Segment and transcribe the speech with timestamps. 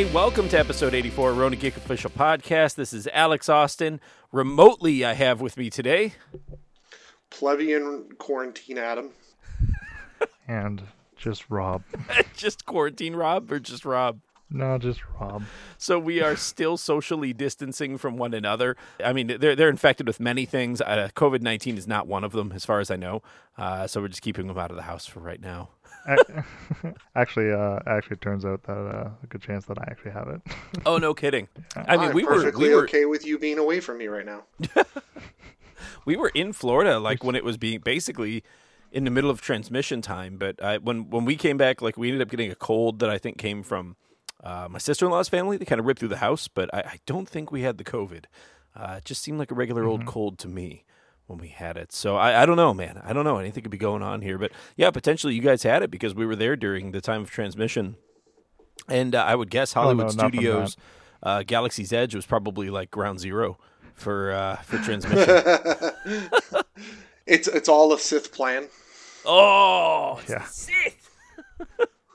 [0.00, 2.74] Hey, welcome to episode 84 Ronin Geek Official Podcast.
[2.74, 4.00] This is Alex Austin.
[4.32, 6.14] Remotely, I have with me today.
[7.28, 9.10] Plebeian quarantine Adam.
[10.48, 10.84] and
[11.16, 11.82] just Rob.
[12.34, 14.20] just quarantine Rob or just Rob?
[14.48, 15.42] No, just Rob.
[15.76, 18.78] So we are still socially distancing from one another.
[19.04, 20.80] I mean, they're they're infected with many things.
[20.80, 23.20] Uh, COVID nineteen is not one of them, as far as I know.
[23.58, 25.68] Uh, so we're just keeping them out of the house for right now.
[27.14, 30.28] actually, uh, actually, it turns out that uh, a good chance that I actually have
[30.28, 30.40] it.
[30.86, 31.48] oh, no kidding.
[31.76, 34.06] I mean, I'm we perfectly were, we were okay with you being away from me
[34.06, 34.44] right now.
[36.04, 38.42] we were in Florida, like when it was being basically
[38.92, 40.36] in the middle of transmission time.
[40.36, 43.10] But I, when when we came back, like we ended up getting a cold that
[43.10, 43.96] I think came from
[44.42, 45.56] uh, my sister in law's family.
[45.56, 47.84] They kind of ripped through the house, but I, I don't think we had the
[47.84, 48.24] COVID.
[48.74, 49.90] Uh, it just seemed like a regular mm-hmm.
[49.90, 50.84] old cold to me
[51.30, 51.92] when we had it.
[51.92, 53.00] So I, I don't know, man.
[53.04, 53.38] I don't know.
[53.38, 56.26] Anything could be going on here, but yeah, potentially you guys had it because we
[56.26, 57.96] were there during the time of transmission,
[58.88, 60.76] and uh, I would guess Hollywood oh, no, Studios,
[61.22, 63.58] uh, Galaxy's Edge was probably like ground zero
[63.94, 65.18] for uh, for transmission.
[67.26, 68.68] it's it's all a Sith plan.
[69.24, 70.44] Oh, yeah.
[70.44, 71.10] Sith.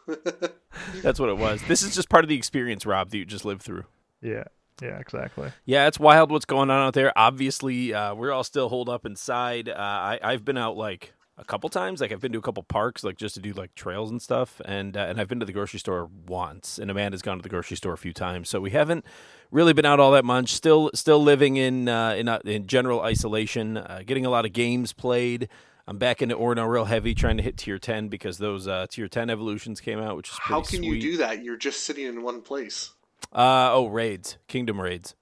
[1.02, 1.61] That's what it was.
[1.67, 3.86] This is just part of the experience, Rob, that you just lived through.
[4.21, 4.45] Yeah.
[4.81, 5.51] Yeah, exactly.
[5.65, 7.11] Yeah, it's wild what's going on out there.
[7.17, 9.69] Obviously, uh, we're all still holed up inside.
[9.69, 12.01] Uh, I, I've been out like a couple times.
[12.01, 14.61] Like I've been to a couple parks, like just to do like trails and stuff.
[14.65, 16.77] And uh, and I've been to the grocery store once.
[16.79, 18.49] And Amanda's gone to the grocery store a few times.
[18.49, 19.05] So we haven't
[19.51, 20.53] really been out all that much.
[20.53, 23.77] Still still living in uh, in uh, in general isolation.
[23.77, 25.49] Uh, getting a lot of games played.
[25.87, 29.07] I'm back into Orna real heavy, trying to hit tier 10 because those uh, tier
[29.07, 30.83] 10 evolutions came out, which is How can sweet.
[30.95, 31.43] you do that?
[31.43, 32.89] You're just sitting in one place.
[33.33, 35.16] Uh, oh, raids, kingdom raids.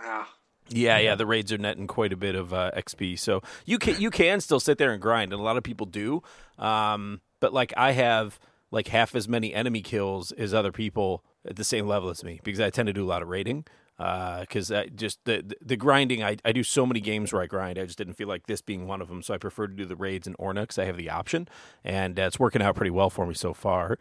[0.00, 0.32] Ah.
[0.68, 4.00] Yeah, yeah, the raids are netting quite a bit of uh, XP, so you can
[4.00, 6.22] you can still sit there and grind, and a lot of people do.
[6.58, 8.40] Um, but like I have
[8.72, 12.40] like half as many enemy kills as other people at the same level as me
[12.42, 13.64] because I tend to do a lot of raiding.
[13.96, 17.46] Because uh, just the, the, the grinding I, I do so many games where I
[17.46, 19.22] grind I just didn't feel like this being one of them.
[19.22, 21.48] So I prefer to do the raids in Orna because I have the option
[21.82, 23.98] and uh, it's working out pretty well for me so far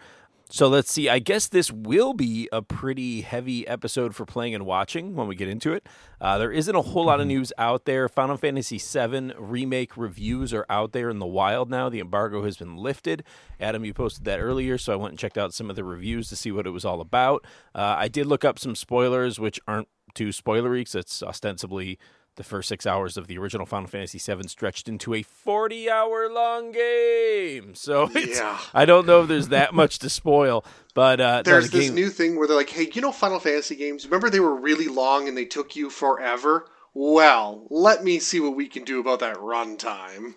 [0.49, 1.09] so let's see.
[1.09, 5.35] I guess this will be a pretty heavy episode for playing and watching when we
[5.35, 5.87] get into it.
[6.21, 7.37] Uh, there isn't a whole lot of mm-hmm.
[7.37, 8.07] news out there.
[8.07, 11.89] Final Fantasy VII remake reviews are out there in the wild now.
[11.89, 13.23] The embargo has been lifted.
[13.59, 16.29] Adam, you posted that earlier, so I went and checked out some of the reviews
[16.29, 17.43] to see what it was all about.
[17.73, 21.97] Uh, I did look up some spoilers, which aren't too spoilery because it's ostensibly
[22.35, 26.29] the first six hours of the original Final Fantasy VII stretched into a 40 hour
[26.29, 27.75] long game.
[27.75, 28.59] So yeah.
[28.73, 31.95] I don't know if there's that much to spoil, but uh, there's this game...
[31.95, 34.87] new thing where they're like, hey, you know, Final Fantasy games, remember they were really
[34.87, 36.67] long and they took you forever?
[36.93, 40.35] Well, let me see what we can do about that runtime.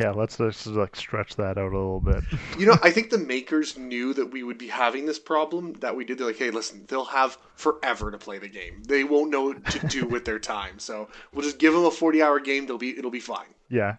[0.00, 2.24] Yeah, let's just like stretch that out a little bit.
[2.58, 5.94] you know, I think the makers knew that we would be having this problem that
[5.94, 6.18] we did.
[6.18, 8.82] They're like, hey, listen, they'll have forever to play the game.
[8.86, 10.78] They won't know what to do with their time.
[10.78, 12.66] So we'll just give them a forty-hour game.
[12.66, 13.46] They'll be it'll be fine.
[13.70, 13.96] Yeah,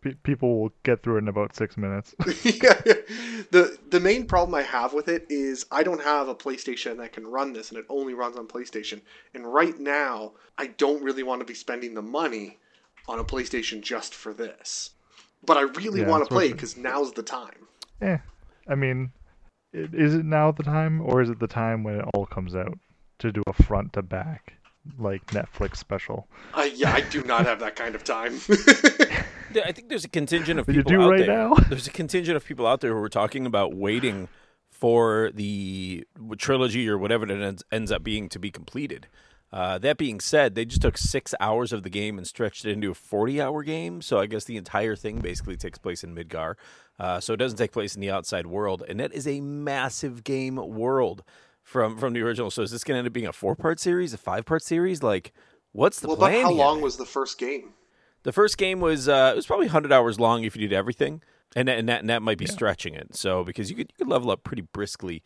[0.00, 2.14] P- people will get through it in about six minutes.
[2.44, 2.80] yeah,
[3.50, 7.12] the the main problem I have with it is I don't have a PlayStation that
[7.12, 9.02] can run this, and it only runs on PlayStation.
[9.34, 12.58] And right now, I don't really want to be spending the money
[13.06, 14.90] on a PlayStation just for this
[15.44, 17.66] but I really yeah, want to play because now's the time.
[18.00, 18.18] Yeah,
[18.68, 19.12] I mean,
[19.72, 22.78] is it now the time, or is it the time when it all comes out
[23.18, 24.54] to do a front to back
[24.98, 26.28] like Netflix special?
[26.54, 28.34] Uh, yeah, I do not have that kind of time.
[29.54, 31.36] I think there's a contingent of people out right there.
[31.36, 31.54] Now?
[31.68, 34.28] There's a contingent of people out there who are talking about waiting
[34.70, 36.06] for the
[36.38, 39.08] trilogy or whatever it ends, ends up being to be completed.
[39.52, 42.72] Uh, that being said, they just took six hours of the game and stretched it
[42.72, 44.00] into a 40 hour game.
[44.00, 46.54] So I guess the entire thing basically takes place in Midgar.
[46.98, 48.82] Uh, so it doesn't take place in the outside world.
[48.88, 51.22] And that is a massive game world
[51.62, 52.50] from, from the original.
[52.50, 54.62] So is this going to end up being a four part series, a five part
[54.62, 55.02] series?
[55.02, 55.32] Like,
[55.72, 56.42] what's the well, plan?
[56.42, 56.58] How here?
[56.58, 57.74] long was the first game?
[58.22, 61.22] The first game was uh, it was probably 100 hours long if you did everything.
[61.54, 62.52] And that, and that, and that might be yeah.
[62.52, 63.14] stretching it.
[63.14, 65.22] So because you could, you could level up pretty briskly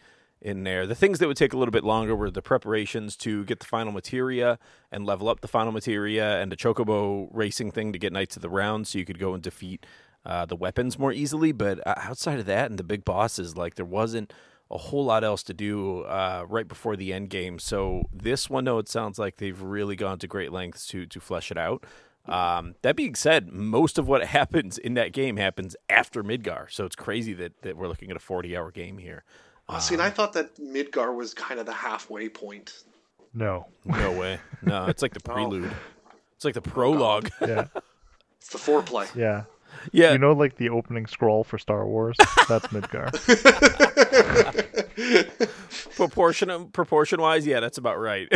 [0.47, 0.87] in there.
[0.87, 3.67] The things that would take a little bit longer were the preparations to get the
[3.67, 4.61] final materia
[4.93, 8.43] and level up the final materia and the chocobo racing thing to get Knights of
[8.43, 9.85] the Round so you could go and defeat
[10.25, 11.51] uh, the weapons more easily.
[11.51, 14.33] But uh, outside of that and the big bosses, like there wasn't
[14.71, 17.59] a whole lot else to do uh, right before the end game.
[17.59, 21.21] So this one, though, it sounds like they've really gone to great lengths to to
[21.21, 21.85] flesh it out.
[22.27, 26.85] Um, that being said, most of what happens in that game happens after Midgar, so
[26.85, 29.25] it's crazy that, that we're looking at a forty-hour game here.
[29.69, 32.85] Oh, see, and I thought that Midgar was kind of the halfway point.
[33.35, 33.67] No.
[33.85, 34.39] No way.
[34.63, 35.71] No, it's like the prelude.
[36.37, 37.31] It's like the prologue.
[37.41, 37.67] yeah.
[38.39, 39.13] It's the foreplay.
[39.15, 39.45] Yeah.
[39.93, 40.13] Yeah.
[40.13, 42.17] You know, like the opening scroll for Star Wars?
[42.49, 43.13] That's Midgar.
[45.97, 48.29] proportion proportion wise, yeah, that's about right.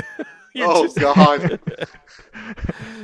[0.54, 1.60] You're oh just- God.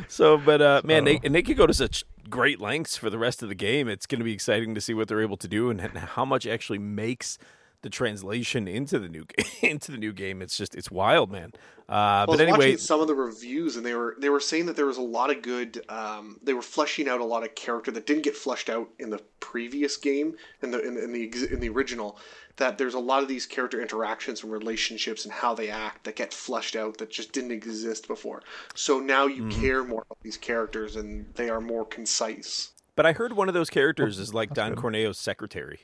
[0.08, 3.08] so, but uh, man, they So- and they could go to such great lengths for
[3.08, 3.88] the rest of the game.
[3.88, 6.46] It's going to be exciting to see what they're able to do and how much
[6.46, 7.38] actually makes
[7.82, 9.46] the translation into the new game.
[9.62, 11.52] into the new game, it's just it's wild, man.
[11.88, 14.28] Uh, Well, I but was anyway, watching some of the reviews, and they were they
[14.28, 15.84] were saying that there was a lot of good.
[15.88, 19.10] Um, they were fleshing out a lot of character that didn't get fleshed out in
[19.10, 22.18] the previous game, in the in, in the in the original.
[22.56, 26.16] That there's a lot of these character interactions and relationships and how they act that
[26.16, 28.42] get fleshed out that just didn't exist before.
[28.74, 29.60] So now you Mm-hmm.
[29.60, 32.70] care more about these characters, and they are more concise.
[32.96, 34.78] but I heard one of those characters is like that's Don good.
[34.82, 35.80] Corneo's secretary.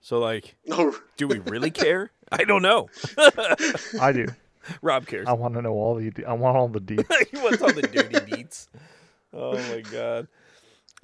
[0.00, 2.10] So, like, No, do we really care?
[2.32, 2.88] I don't know.
[4.00, 4.26] I do.
[4.82, 5.26] Rob cares.
[5.28, 6.12] I want to know all the.
[6.26, 7.06] I want all the deets.
[7.30, 8.68] he wants all the dirty beats.
[9.32, 10.26] Oh my god!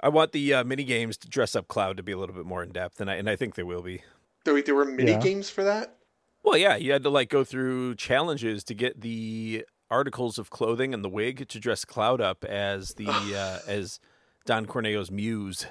[0.01, 2.45] I want the uh, mini games to dress up Cloud to be a little bit
[2.45, 4.01] more in depth, and I and I think they will be.
[4.43, 5.19] there, there were mini Yeah.
[5.19, 5.95] games for that.
[6.43, 10.93] Well, yeah, you had to like go through challenges to get the articles of clothing
[10.93, 14.01] and the wig to dress Cloud up as the uh, as
[14.45, 15.67] Don Corneo's muse.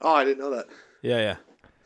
[0.00, 0.66] Oh, I didn't know that.
[1.02, 1.36] Yeah, yeah.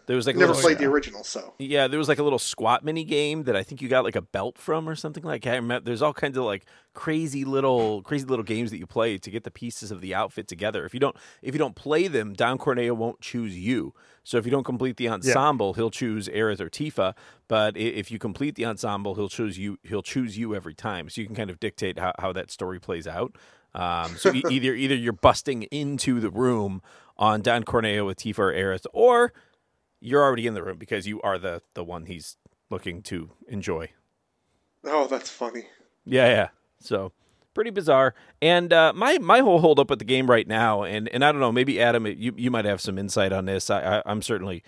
[0.06, 2.38] There was like Never little, played the original, so yeah, there was like a little
[2.38, 5.46] squat mini game that I think you got like a belt from or something like.
[5.46, 6.64] I remember there's all kinds of like
[6.94, 10.46] crazy little crazy little games that you play to get the pieces of the outfit
[10.46, 10.86] together.
[10.86, 13.94] If you don't if you don't play them, Don Corneo won't choose you.
[14.22, 17.14] So if you don't complete the ensemble, he'll choose Aerith or Tifa.
[17.48, 19.78] But if you complete the ensemble, he'll choose you.
[19.84, 21.08] He'll choose you every time.
[21.08, 23.36] So you can kind of dictate how, how that story plays out.
[23.74, 26.82] Um, so either either you're busting into the room
[27.16, 29.32] on Don Corneo with Tifa or Aerith, or
[30.00, 32.36] you're already in the room because you are the the one he's
[32.70, 33.90] looking to enjoy.
[34.84, 35.66] oh, that's funny.
[36.04, 36.48] Yeah, yeah.
[36.80, 37.12] So
[37.54, 38.14] pretty bizarre.
[38.40, 41.32] And uh, my my whole hold up at the game right now, and and I
[41.32, 43.70] don't know, maybe Adam, you you might have some insight on this.
[43.70, 44.62] I, I I'm certainly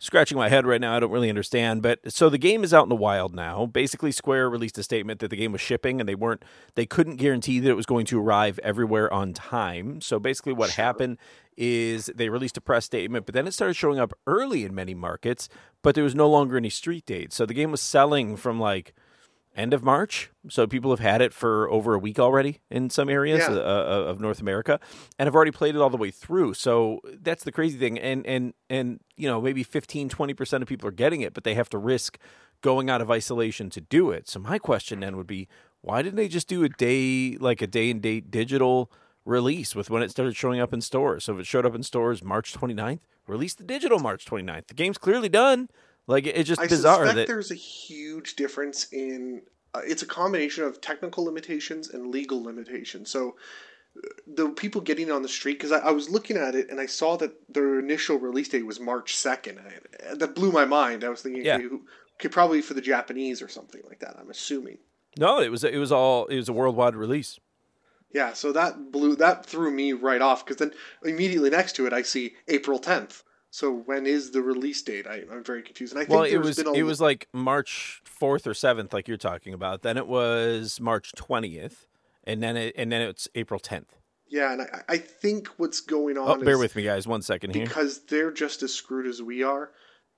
[0.00, 0.96] scratching my head right now.
[0.96, 1.82] I don't really understand.
[1.82, 3.66] But so the game is out in the wild now.
[3.66, 6.42] Basically, Square released a statement that the game was shipping, and they weren't
[6.74, 10.00] they couldn't guarantee that it was going to arrive everywhere on time.
[10.00, 11.18] So basically, what happened
[11.60, 14.94] is they released a press statement, but then it started showing up early in many
[14.94, 15.48] markets,
[15.82, 17.36] but there was no longer any street dates.
[17.36, 18.94] So the game was selling from like
[19.54, 20.30] end of March.
[20.48, 23.56] So people have had it for over a week already in some areas Yeah.
[23.56, 24.80] uh, uh, of North America,
[25.18, 26.54] and have already played it all the way through.
[26.54, 27.98] So that's the crazy thing.
[27.98, 31.44] And and and you know maybe 15, 20 percent of people are getting it, but
[31.44, 32.16] they have to risk
[32.62, 34.28] going out of isolation to do it.
[34.28, 35.46] So my question then would be,
[35.82, 38.90] why didn't they just do a day like a day and date digital?
[39.24, 41.24] Release with when it started showing up in stores.
[41.24, 44.66] So if it showed up in stores March 29th, release the digital March 29th.
[44.68, 45.68] The game's clearly done.
[46.06, 49.42] Like it's just I bizarre suspect that there's a huge difference in.
[49.74, 53.10] Uh, it's a combination of technical limitations and legal limitations.
[53.10, 53.36] So
[53.96, 56.80] uh, the people getting on the street, because I, I was looking at it and
[56.80, 59.60] I saw that their initial release date was March second.
[60.14, 61.04] That blew my mind.
[61.04, 61.56] I was thinking, Yeah.
[61.56, 61.82] okay, who,
[62.14, 64.16] okay, probably for the Japanese or something like that.
[64.18, 64.78] I'm assuming.
[65.18, 67.38] no, it was it was all it was a worldwide release.
[68.12, 70.72] Yeah, so that blew that threw me right off because then
[71.04, 73.22] immediately next to it I see April tenth.
[73.52, 75.06] So when is the release date?
[75.08, 75.92] I, I'm very confused.
[75.92, 79.08] And I think Well, it was a it was like March 4th or 7th like
[79.08, 79.82] you're talking about.
[79.82, 81.86] Then it was March 20th
[82.24, 83.86] and then it and then it's April 10th.
[84.28, 86.28] yeah, and I, I think what's going on.
[86.28, 87.64] Oh, is bear with me guys, one second here.
[87.66, 89.70] because they're just as screwed as we are,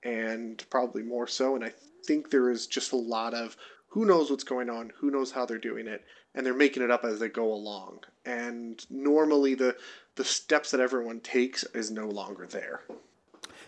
[0.03, 1.55] and probably more so.
[1.55, 1.73] And I
[2.05, 3.55] think there is just a lot of
[3.87, 6.03] who knows what's going on, who knows how they're doing it,
[6.35, 7.99] and they're making it up as they go along.
[8.25, 9.75] And normally the
[10.15, 12.81] the steps that everyone takes is no longer there.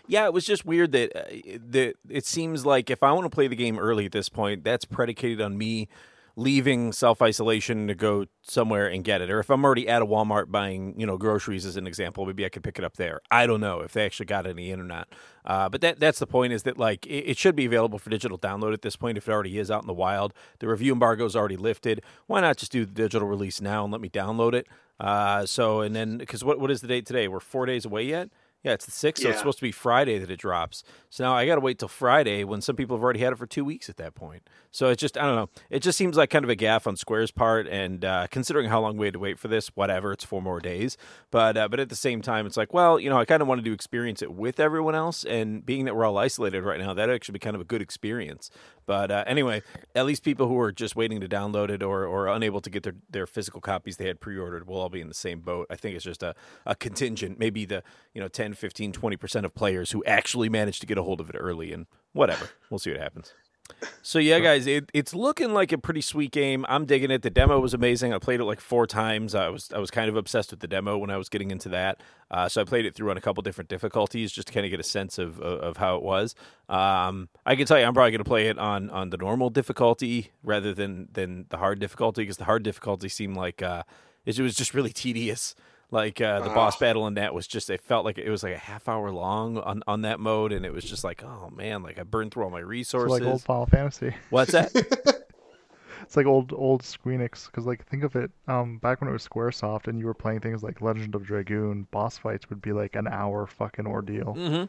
[0.06, 3.34] Yeah, it was just weird that uh, that it seems like if I want to
[3.34, 5.88] play the game early at this point, that's predicated on me
[6.36, 9.30] leaving self isolation to go somewhere and get it.
[9.30, 12.44] Or if I'm already at a Walmart buying, you know, groceries as an example, maybe
[12.44, 13.20] I could pick it up there.
[13.30, 15.08] I don't know if they actually got any in or not.
[15.46, 18.10] Uh, but that that's the point is that like it, it should be available for
[18.10, 20.34] digital download at this point if it already is out in the wild.
[20.58, 22.02] The review embargo is already lifted.
[22.26, 24.66] Why not just do the digital release now and let me download it?
[25.00, 27.28] Uh, so and then because what what is the date today?
[27.28, 28.28] We're four days away yet.
[28.66, 30.82] Yeah, it's the sixth, so it's supposed to be Friday that it drops.
[31.08, 33.38] So now I got to wait till Friday when some people have already had it
[33.38, 34.42] for two weeks at that point.
[34.72, 35.48] So it's just I don't know.
[35.70, 38.80] It just seems like kind of a gaffe on Square's part, and uh, considering how
[38.80, 40.96] long we had to wait for this, whatever, it's four more days.
[41.30, 43.46] But uh, but at the same time, it's like, well, you know, I kind of
[43.46, 46.92] wanted to experience it with everyone else, and being that we're all isolated right now,
[46.92, 48.50] that actually be kind of a good experience.
[48.86, 49.62] But uh, anyway,
[49.94, 52.84] at least people who are just waiting to download it or, or unable to get
[52.84, 55.66] their, their physical copies they had pre-ordered will all be in the same boat.
[55.68, 57.82] I think it's just a, a contingent, maybe the,
[58.14, 61.30] you know, 10, 15, 20% of players who actually managed to get a hold of
[61.30, 62.50] it early and whatever.
[62.70, 63.32] We'll see what happens.
[64.02, 66.64] So yeah, guys, it, it's looking like a pretty sweet game.
[66.68, 67.22] I'm digging it.
[67.22, 68.14] The demo was amazing.
[68.14, 69.34] I played it like four times.
[69.34, 71.68] I was I was kind of obsessed with the demo when I was getting into
[71.70, 72.00] that.
[72.30, 74.70] Uh, so I played it through on a couple different difficulties just to kind of
[74.70, 76.34] get a sense of of, of how it was.
[76.68, 79.50] Um, I can tell you, I'm probably going to play it on on the normal
[79.50, 83.82] difficulty rather than than the hard difficulty because the hard difficulty seemed like uh,
[84.24, 85.54] it was just really tedious.
[85.90, 88.54] Like uh, the boss battle in that was just it felt like it was like
[88.54, 91.82] a half hour long on, on that mode, and it was just like oh man,
[91.82, 93.20] like I burned through all my It's resources.
[93.20, 94.14] like old Final Fantasy.
[94.30, 94.72] What's that?
[96.02, 99.26] It's like old old Squeenix because like think of it, um, back when it was
[99.26, 102.94] SquareSoft and you were playing things like Legend of Dragoon, boss fights would be like
[102.94, 104.36] an hour fucking ordeal.
[104.38, 104.64] Mm-hmm.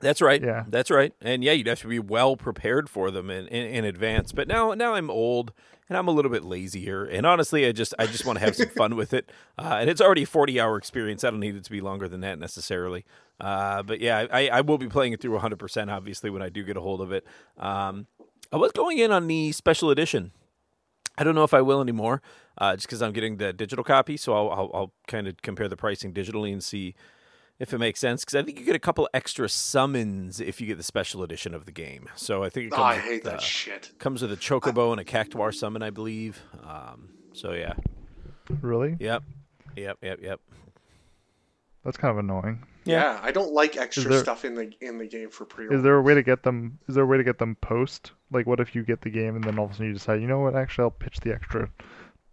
[0.00, 0.42] That's right.
[0.42, 0.64] Yeah.
[0.68, 1.12] that's right.
[1.20, 4.32] And yeah, you'd have to be well prepared for them in, in, in advance.
[4.32, 5.52] But now, now I'm old
[5.88, 7.04] and I'm a little bit lazier.
[7.04, 9.30] And honestly, I just I just want to have some fun with it.
[9.56, 11.22] Uh, and it's already a 40 hour experience.
[11.22, 13.04] I don't need it to be longer than that necessarily.
[13.38, 15.90] Uh, but yeah, I, I will be playing it through 100 percent.
[15.90, 17.24] Obviously, when I do get a hold of it.
[17.56, 18.08] Um,
[18.52, 20.32] I was going in on the special edition.
[21.16, 22.20] I don't know if I will anymore,
[22.58, 24.16] uh, just because I'm getting the digital copy.
[24.16, 26.96] So I'll, I'll, I'll kind of compare the pricing digitally and see
[27.58, 28.22] if it makes sense.
[28.24, 31.54] Because I think you get a couple extra summons if you get the special edition
[31.54, 32.08] of the game.
[32.16, 33.92] So I think it Oh, comes, I hate with, that uh, shit.
[33.98, 36.40] comes with a chocobo and a cactuar summon, I believe.
[36.64, 37.74] Um, so yeah,
[38.60, 38.96] Really?
[39.00, 39.22] yep,
[39.76, 40.40] yep, yep, yep.
[41.84, 42.62] That's kind of annoying.
[42.86, 43.18] Yeah.
[43.22, 45.76] I don't like extra there- stuff in the in the game for pre-order.
[45.76, 46.78] Is there a way to get them?
[46.88, 48.12] Is there a way to get them post?
[48.30, 50.20] Like, what if you get the game and then all of a sudden you decide,
[50.20, 50.54] you know what?
[50.56, 51.68] Actually, I'll pitch the extra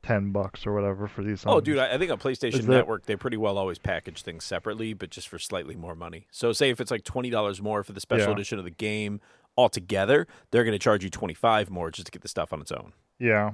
[0.03, 1.43] ten bucks or whatever for these.
[1.45, 4.21] Oh, dude, I, I think on PlayStation Is there- Network they pretty well always package
[4.21, 6.27] things separately, but just for slightly more money.
[6.31, 8.33] So, say if it's like twenty dollars more for the special Yeah.
[8.33, 9.21] edition of the game
[9.57, 12.61] altogether, they're going to charge you twenty five more just to get the stuff on
[12.61, 12.93] its own.
[13.19, 13.51] Yeah.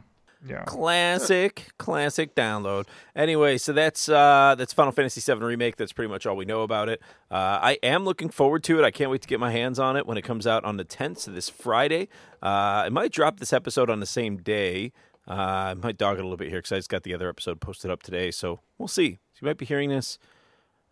[0.47, 0.65] Yeah.
[0.65, 2.85] Classic, classic download.
[3.15, 5.77] Anyway, so that's uh, that's Final Fantasy VII remake.
[5.77, 7.01] That's pretty much all we know about it.
[7.31, 8.85] Uh, I am looking forward to it.
[8.85, 10.85] I can't wait to get my hands on it when it comes out on the
[10.85, 12.07] 10th, so this Friday.
[12.43, 14.91] Uh, I might drop this episode on the same day.
[15.27, 17.27] Uh, I might dog it a little bit here because I just got the other
[17.29, 19.19] episode posted up today, so we'll see.
[19.33, 20.17] So you might be hearing this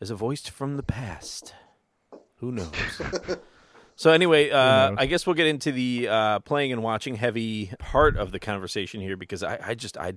[0.02, 1.54] as a voice from the past.
[2.38, 2.72] Who knows?
[3.98, 4.94] So anyway, uh?
[4.98, 9.00] I guess we'll get into the uh, playing and watching heavy part of the conversation
[9.00, 10.16] here because I, I just I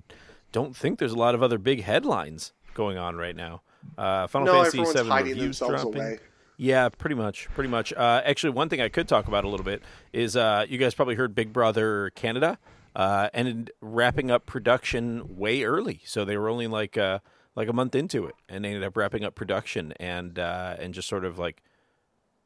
[0.51, 3.61] don't think there's a lot of other big headlines going on right now.
[3.97, 5.95] Uh, Final no, Fantasy VII reviews dropping.
[5.95, 6.19] away.
[6.57, 7.93] Yeah, pretty much, pretty much.
[7.93, 10.93] Uh, actually, one thing I could talk about a little bit is uh, you guys
[10.93, 12.59] probably heard Big Brother Canada
[12.95, 17.19] uh, ended wrapping up production way early, so they were only like uh,
[17.55, 20.93] like a month into it, and they ended up wrapping up production and uh, and
[20.93, 21.61] just sort of like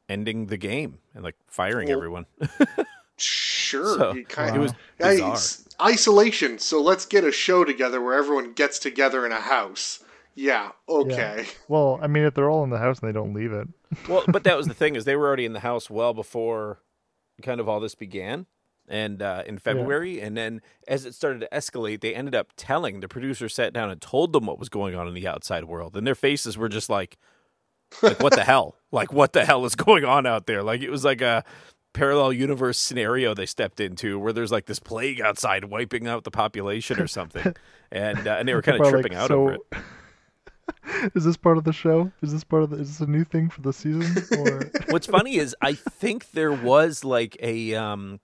[0.08, 2.26] ending the game and like firing Well, everyone.
[3.16, 5.32] Sure, So, you kind it was bizarre.
[5.34, 6.58] it's isolation.
[6.58, 10.02] So let's get a show together where everyone gets together in a house.
[10.34, 11.46] Yeah, okay.
[11.68, 13.68] Well, I mean, if they're all in the house and they don't leave it,
[14.08, 16.80] well, but that was the thing is they were already in the house well before
[17.42, 18.46] kind of all this began,
[18.88, 23.00] and uh, in February, and then as it started to escalate, they ended up telling
[23.00, 25.96] the producer sat down and told them what was going on in the outside world,
[25.96, 27.16] and their faces were just like,
[28.02, 30.62] like what the hell, like what the hell is going on out there?
[30.62, 31.44] Like it was like a
[31.92, 36.30] parallel universe scenario they stepped into where there's like this plague outside wiping out the
[36.30, 37.54] population or something,
[37.90, 39.62] and uh, and they were kind of Well, like, tripping out so- over it.
[41.14, 42.10] is this part of the show?
[42.22, 42.76] Is this part of the?
[42.78, 44.24] Is this a new thing for the season?
[44.38, 48.20] Or What's funny is I think there was like a um,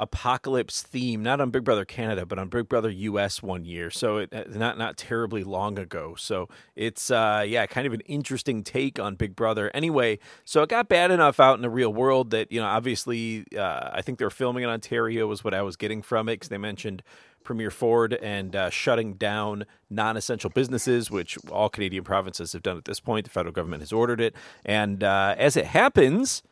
[0.00, 3.90] apocalypse theme, not on Big Brother Canada, but on Big Brother US one year.
[3.90, 6.14] So it, uh, not not terribly long ago.
[6.18, 9.70] So it's uh, yeah, kind of an interesting take on Big Brother.
[9.74, 13.44] Anyway, so it got bad enough out in the real world that you know obviously
[13.56, 16.34] uh, I think they were filming in Ontario was what I was getting from it
[16.34, 17.02] because they mentioned.
[17.42, 22.76] Premier Ford and uh, shutting down non essential businesses, which all Canadian provinces have done
[22.76, 23.24] at this point.
[23.24, 24.36] The federal government has ordered it.
[24.62, 26.42] And uh, as it happens,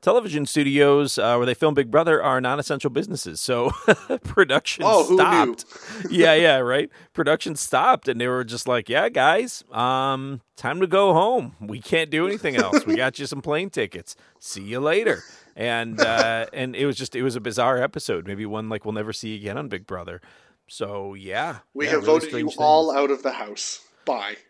[0.00, 3.40] television studios uh, where they film Big Brother are non essential businesses.
[3.40, 3.70] So
[4.24, 5.64] production Oh, stopped.
[6.10, 6.90] yeah, yeah, right.
[7.12, 8.08] Production stopped.
[8.08, 11.56] And they were just like, yeah, guys, um, time to go home.
[11.60, 12.86] We can't do anything else.
[12.86, 14.16] We got you some plane tickets.
[14.38, 15.22] See you later.
[15.56, 18.94] And uh, and it was just it was a bizarre episode, maybe one like we'll
[18.94, 20.20] never see again on Big Brother.
[20.68, 23.84] So yeah, We yeah, have really voted you strange all out of the house.
[24.04, 24.36] Bye.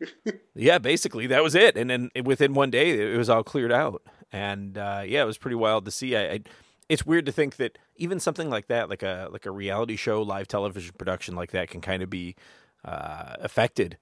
[0.54, 1.76] Yeah, basically that was it.
[1.76, 4.02] And then within one day, it was all cleared out.
[4.32, 6.16] And uh, yeah, it was pretty wild to see.
[6.16, 6.40] I, I,
[6.88, 10.22] it's weird to think that even something like that, like a like a reality show,
[10.22, 12.36] live television production like that, can kind of be
[12.84, 13.96] uh, affected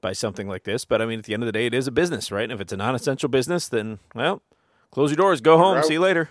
[0.00, 0.84] by something like this.
[0.84, 2.44] But I mean, at the end of the day, it is a business, right?
[2.44, 4.42] And if it's a non-essential business, then well,
[4.90, 6.28] close your doors, go home, see you later.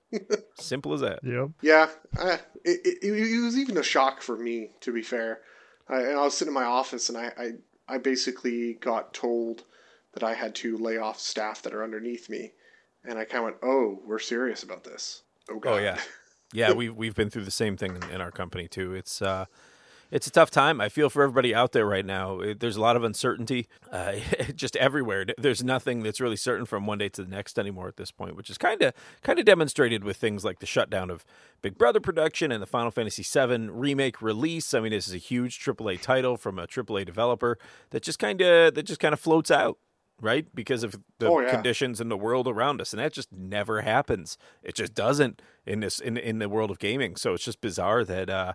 [0.54, 1.20] Simple as that.
[1.22, 1.50] yep.
[1.60, 1.88] Yeah,
[2.18, 5.40] I, it, it, it was even a shock for me, to be fair.
[5.88, 7.50] I, I was sitting in my office and I, I,
[7.94, 9.64] I basically got told
[10.14, 12.52] that I had to lay off staff that are underneath me.
[13.08, 15.22] And I kind of went, oh, we're serious about this.
[15.50, 15.70] Oh, God.
[15.70, 15.98] Oh yeah,
[16.52, 18.94] Yeah, we've we've been through the same thing in, in our company too.
[18.94, 19.44] It's uh,
[20.10, 20.80] it's a tough time.
[20.80, 22.40] I feel for everybody out there right now.
[22.40, 24.14] It, there's a lot of uncertainty, uh,
[24.54, 25.26] just everywhere.
[25.36, 28.34] There's nothing that's really certain from one day to the next anymore at this point,
[28.34, 31.26] which is kind of kind of demonstrated with things like the shutdown of
[31.60, 34.72] Big Brother production and the Final Fantasy VII remake release.
[34.72, 37.58] I mean, this is a huge AAA title from a AAA developer
[37.90, 39.76] that just kind of that just kind of floats out
[40.20, 40.46] right?
[40.54, 41.50] Because of the Oh, yeah.
[41.50, 44.36] conditions in the world around us, and that just never happens.
[44.62, 47.16] It just doesn't in this in in the world of gaming.
[47.16, 48.52] So it's just bizarre that uh,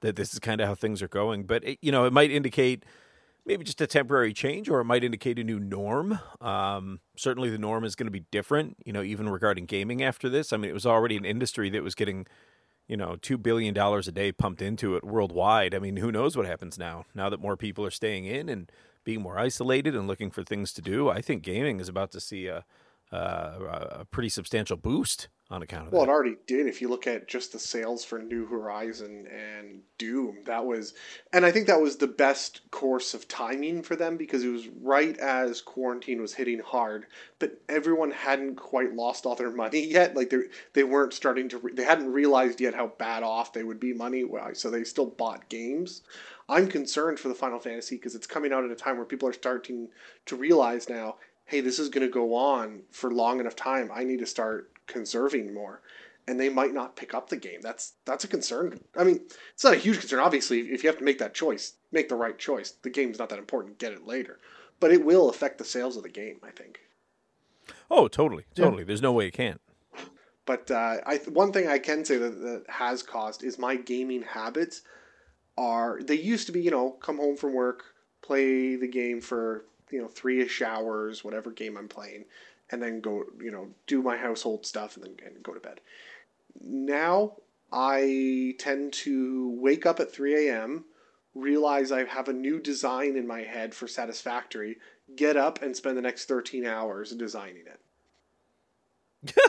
[0.00, 1.44] that this is kind of how things are going.
[1.44, 2.84] But it, you know, it might indicate
[3.44, 6.18] maybe just a temporary change, or it might indicate a new norm.
[6.40, 8.76] Um, certainly, the norm is going to be different.
[8.84, 10.52] You know, even regarding gaming after this.
[10.52, 12.26] I mean, it was already an industry that was getting.
[12.88, 15.72] You know, two billion dollars a day pumped into it worldwide.
[15.74, 17.04] I mean, who knows what happens now?
[17.14, 18.70] Now that more people are staying in and
[19.04, 22.20] being more isolated and looking for things to do, I think gaming is about to
[22.20, 22.64] see a,
[23.10, 25.96] a, a pretty substantial boost on account of that.
[25.96, 26.66] Well, it already did.
[26.66, 30.94] If you look at just the sales for New Horizon and Doom, that was,
[31.32, 34.66] and I think that was the best course of timing for them because it was
[34.80, 37.06] right as quarantine was hitting hard,
[37.38, 40.16] but everyone hadn't quite lost all their money yet.
[40.16, 40.38] Like they
[40.72, 43.92] they weren't starting to, re- they hadn't realized yet how bad off they would be
[43.92, 44.24] money.
[44.24, 46.00] Well, so they still bought games.
[46.52, 49.28] I'm concerned for the Final Fantasy because it's coming out at a time where people
[49.28, 49.88] are starting
[50.26, 51.16] to realize now,
[51.46, 53.90] hey, this is going to go on for long enough time.
[53.92, 55.80] I need to start conserving more,
[56.28, 57.60] and they might not pick up the game.
[57.62, 58.80] That's that's a concern.
[58.96, 59.20] I mean,
[59.54, 60.20] it's not a huge concern.
[60.20, 62.72] Obviously, if you have to make that choice, make the right choice.
[62.82, 63.78] The game's not that important.
[63.78, 64.38] Get it later,
[64.78, 66.38] but it will affect the sales of the game.
[66.42, 66.80] I think.
[67.90, 68.64] Oh, totally, Yeah.
[68.64, 68.84] totally.
[68.84, 69.60] There's no way it can't.
[70.44, 74.22] But uh, I one thing I can say that, that has caused is my gaming
[74.22, 74.82] habits
[75.58, 77.84] are they used to be you know come home from work
[78.22, 82.24] play the game for you know three ish hours whatever game I'm playing
[82.70, 85.80] and then go you know do my household stuff and then and go to bed.
[86.60, 87.34] Now
[87.72, 90.84] I tend to wake up at 3 a.m.
[91.34, 94.76] realize I have a new design in my head for Satisfactory,
[95.16, 99.40] get up and spend the next 13 hours designing it.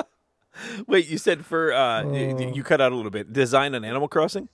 [0.86, 2.52] Wait, you said for uh, y- Oh.
[2.54, 3.32] you cut out a little bit.
[3.32, 4.48] Design on Animal Crossing.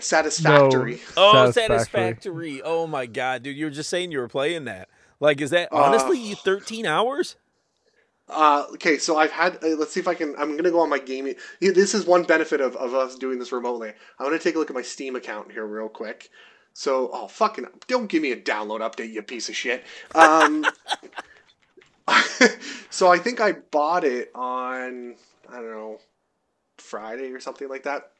[0.00, 1.00] Satisfactory.
[1.16, 1.78] Oh, Satisfactory.
[1.78, 2.62] satisfactory.
[2.62, 3.56] Oh my god, dude!
[3.56, 4.88] You were just saying you were playing that.
[5.20, 7.36] Like, is that honestly you 13 hours?
[8.28, 9.56] Uh, okay, so I've had.
[9.62, 10.34] Uh, let's see if I can.
[10.38, 11.34] I'm gonna go on my gaming.
[11.60, 13.90] yeah, This is one benefit of, of us doing this remotely.
[14.18, 16.30] I'm gonna take a look at my Steam account here real quick.
[16.74, 19.84] So, oh fucking, don't give me a download update, you piece of shit.
[20.14, 20.64] Um,
[22.90, 25.16] so I think I bought it on
[25.50, 25.98] I don't know
[26.78, 28.11] Friday or something like that,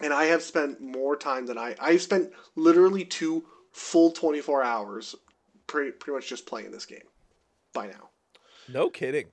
[0.00, 1.74] and I have spent more time than I.
[1.80, 5.14] I've spent literally two full 24 hours,
[5.66, 7.06] pretty pretty much just playing this game
[7.72, 8.10] by now.
[8.68, 9.26] No kidding.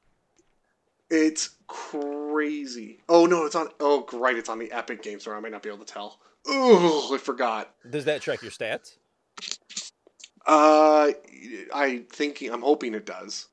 [1.10, 3.00] It's crazy.
[3.10, 3.70] Oh no, it's on.
[3.80, 5.36] Oh right, it's on the Epic Games Store.
[5.36, 6.20] I might not be able to tell.
[6.48, 7.74] Oh, I forgot.
[7.90, 8.98] Does that track your stats?
[10.46, 11.12] Uh,
[11.74, 12.52] I thinking.
[12.52, 13.48] I'm hoping it does.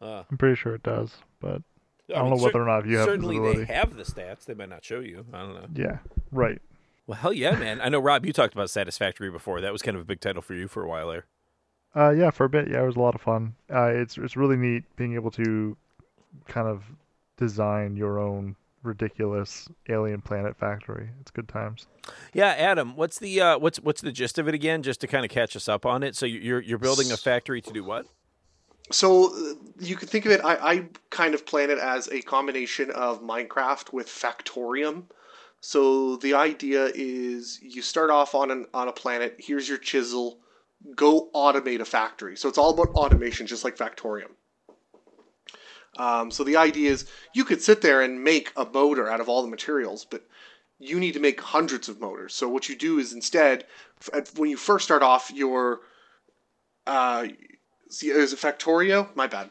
[0.00, 1.62] Uh, I'm pretty sure it does, but
[2.10, 3.64] I, don't mean, know whether cer- or not you have certainly visibility.
[3.64, 4.44] they have the stats.
[4.44, 5.24] They might not show you.
[5.32, 5.66] I don't know.
[5.74, 5.98] Yeah,
[6.30, 6.60] right.
[7.06, 7.80] Well, hell yeah, man.
[7.80, 8.24] I know Rob.
[8.24, 9.60] You talked about Satisfactory before.
[9.60, 11.26] That was kind of a big title for you for a while there.
[11.94, 13.54] Uh, yeah, for a bit, yeah, it was a lot of fun.
[13.72, 15.76] Uh, it's it's really neat being able to
[16.48, 16.84] kind of
[17.36, 21.10] design your own ridiculous alien planet factory.
[21.20, 21.86] It's good times.
[22.32, 22.96] Yeah, Adam.
[22.96, 24.82] What's the uh, what's what's the gist of it again?
[24.82, 26.16] Just to kind of catch us up on it.
[26.16, 28.06] So you're you're building a factory to do what?
[28.90, 30.40] So uh, you could think of it.
[30.44, 35.04] I, I kind of plan it as a combination of Minecraft with Factorium.
[35.60, 39.36] So the idea is you start off on an on a planet.
[39.38, 40.40] Here's your chisel.
[40.96, 42.36] Go automate a factory.
[42.36, 44.32] So it's all about automation, just like Factorium.
[45.98, 49.28] Um, so the idea is you could sit there and make a motor out of
[49.28, 50.26] all the materials, but
[50.78, 52.34] you need to make hundreds of motors.
[52.34, 53.66] So what you do is instead,
[54.36, 55.82] when you first start off, your
[56.86, 57.26] uh,
[58.02, 59.14] is it Factorio?
[59.14, 59.50] My bad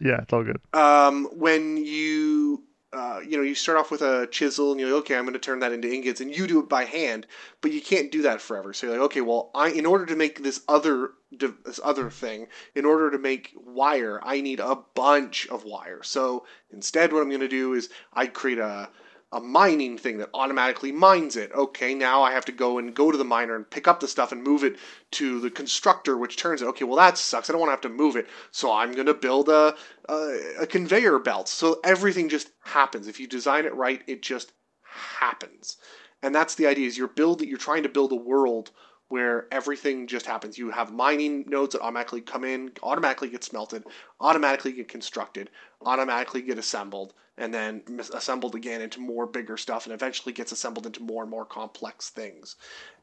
[0.00, 0.60] Yeah, it's all good.
[0.72, 4.98] um, when you uh, you know you start off with a chisel and you're like,
[5.00, 7.24] okay i'm going to turn that into ingots and you do it by hand
[7.60, 10.16] but you can't do that forever so you're like okay well i in order to
[10.16, 15.46] make this other this other thing in order to make wire i need a bunch
[15.50, 18.88] of wire so instead what i'm going to do is i create a
[19.32, 21.52] a mining thing that automatically mines it.
[21.52, 24.08] Okay, now I have to go and go to the miner and pick up the
[24.08, 24.76] stuff and move it
[25.12, 26.66] to the constructor, which turns it.
[26.66, 27.48] Okay, well that sucks.
[27.48, 29.76] I don't want to have to move it, so I'm gonna build a
[30.08, 31.48] a, a conveyor belt.
[31.48, 33.06] So everything just happens.
[33.06, 35.76] If you design it right, it just happens.
[36.22, 38.72] And that's the idea: is you're building, you're trying to build a world
[39.10, 40.56] where everything just happens.
[40.56, 43.84] You have mining nodes that automatically come in, automatically get smelted,
[44.20, 45.50] automatically get constructed,
[45.84, 47.82] automatically get assembled, and then
[48.14, 52.10] assembled again into more bigger stuff, and eventually gets assembled into more and more complex
[52.10, 52.54] things.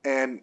[0.06, 0.42] And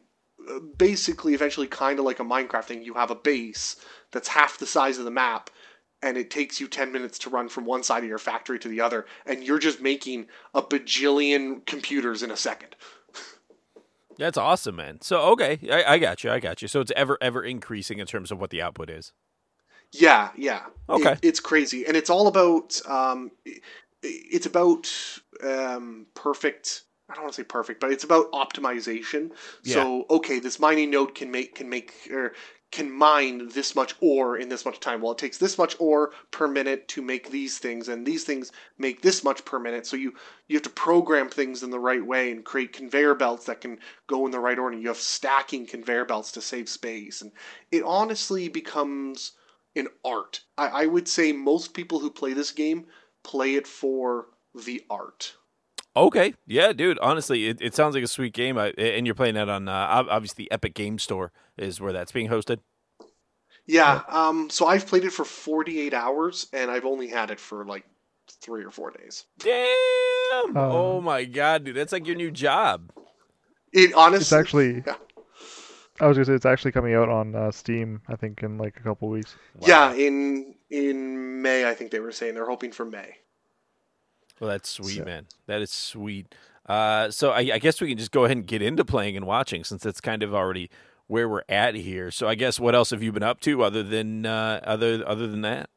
[0.50, 3.76] uh, basically, eventually, kind of like a Minecraft thing, you have a base
[4.12, 5.48] that's half the size of the map,
[6.02, 8.68] and it takes you 10 minutes to run from one side of your factory to
[8.68, 12.76] the other, and you're just making a bajillion computers in a second.
[14.18, 15.00] That's awesome, man.
[15.00, 16.30] So okay, I, I, got you.
[16.30, 16.68] I got you.
[16.68, 19.12] So it's ever ever increasing in terms of what the output is.
[19.92, 20.62] Yeah, yeah.
[20.88, 22.80] Okay, it, it's crazy, and it's all about.
[22.88, 23.30] Um,
[24.02, 24.92] it's about
[25.42, 26.82] um, perfect.
[27.08, 29.30] I don't want to say perfect, but it's about optimization.
[29.62, 29.74] Yeah.
[29.74, 32.34] So okay, this mining node can make can make or
[32.74, 35.00] can mine this much ore in this much time.
[35.00, 38.50] Well, it takes this much ore per minute to make these things, and these things
[38.78, 39.86] make this much per minute.
[39.86, 40.12] So you
[40.48, 43.78] you have to program things in the right way and create conveyor belts that can
[44.08, 44.76] go in the right order.
[44.76, 47.30] You have stacking conveyor belts to save space, and
[47.70, 49.32] it honestly becomes
[49.76, 50.40] an art.
[50.58, 52.86] I, I would say most people who play this game
[53.22, 55.34] play it for the art.
[55.96, 56.98] Okay, yeah, dude.
[57.00, 60.04] Honestly, it, it sounds like a sweet game, I, and you're playing that on uh,
[60.10, 62.58] obviously Epic Game Store is where that's being hosted.
[63.66, 67.64] Yeah, um, so I've played it for 48 hours, and I've only had it for
[67.64, 67.84] like
[68.28, 69.24] three or four days.
[69.38, 70.56] Damn!
[70.56, 72.90] Um, oh my god, dude, that's like your new job.
[73.72, 74.82] It honestly, it's actually.
[74.86, 74.96] Yeah.
[76.00, 78.02] I was gonna say it's actually coming out on uh, Steam.
[78.08, 79.36] I think in like a couple weeks.
[79.58, 79.68] Wow.
[79.68, 81.68] Yeah, in in May.
[81.68, 83.16] I think they were saying they're hoping for May.
[84.40, 85.04] Well, that's sweet, so.
[85.04, 85.26] man.
[85.46, 86.34] That is sweet.
[86.66, 89.26] Uh, so I, I, guess we can just go ahead and get into playing and
[89.26, 90.70] watching since that's kind of already
[91.06, 92.10] where we're at here.
[92.10, 95.26] So I guess what else have you been up to other than uh, other other
[95.26, 95.68] than that?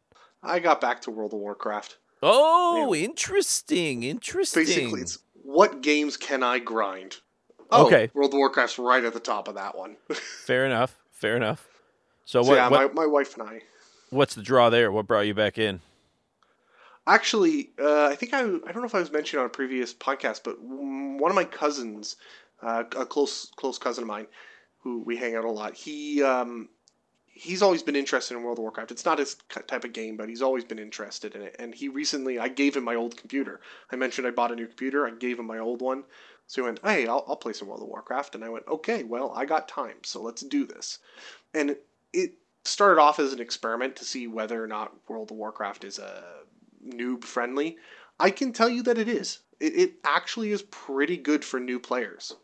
[0.41, 1.97] I got back to World of Warcraft.
[2.23, 3.03] Oh, yeah.
[3.03, 4.65] interesting, interesting.
[4.65, 7.17] Basically, it's what games can I grind?
[7.69, 9.97] Oh, okay, World of Warcraft's right at the top of that one.
[10.13, 10.97] fair enough.
[11.11, 11.67] Fair enough.
[12.25, 12.55] So, so what?
[12.55, 13.61] Yeah, what, my, my wife and I.
[14.09, 14.91] What's the draw there?
[14.91, 15.81] What brought you back in?
[17.07, 19.93] Actually, uh, I think I I don't know if I was mentioned on a previous
[19.93, 22.17] podcast, but one of my cousins,
[22.61, 24.27] uh, a close close cousin of mine,
[24.79, 26.67] who we hang out a lot, he um,
[27.27, 28.91] he's always been interested in World of Warcraft.
[28.91, 31.55] It's not his type of game, but he's always been interested in it.
[31.59, 33.61] And he recently, I gave him my old computer.
[33.89, 35.07] I mentioned I bought a new computer.
[35.07, 36.03] I gave him my old one.
[36.45, 39.03] So he went, "Hey, I'll, I'll play some World of Warcraft." And I went, "Okay,
[39.03, 40.99] well, I got time, so let's do this."
[41.53, 42.33] And it, it
[42.65, 46.41] started off as an experiment to see whether or not World of Warcraft is a
[46.87, 47.77] noob friendly,
[48.19, 49.39] I can tell you that it is.
[49.59, 52.35] It, it actually is pretty good for new players.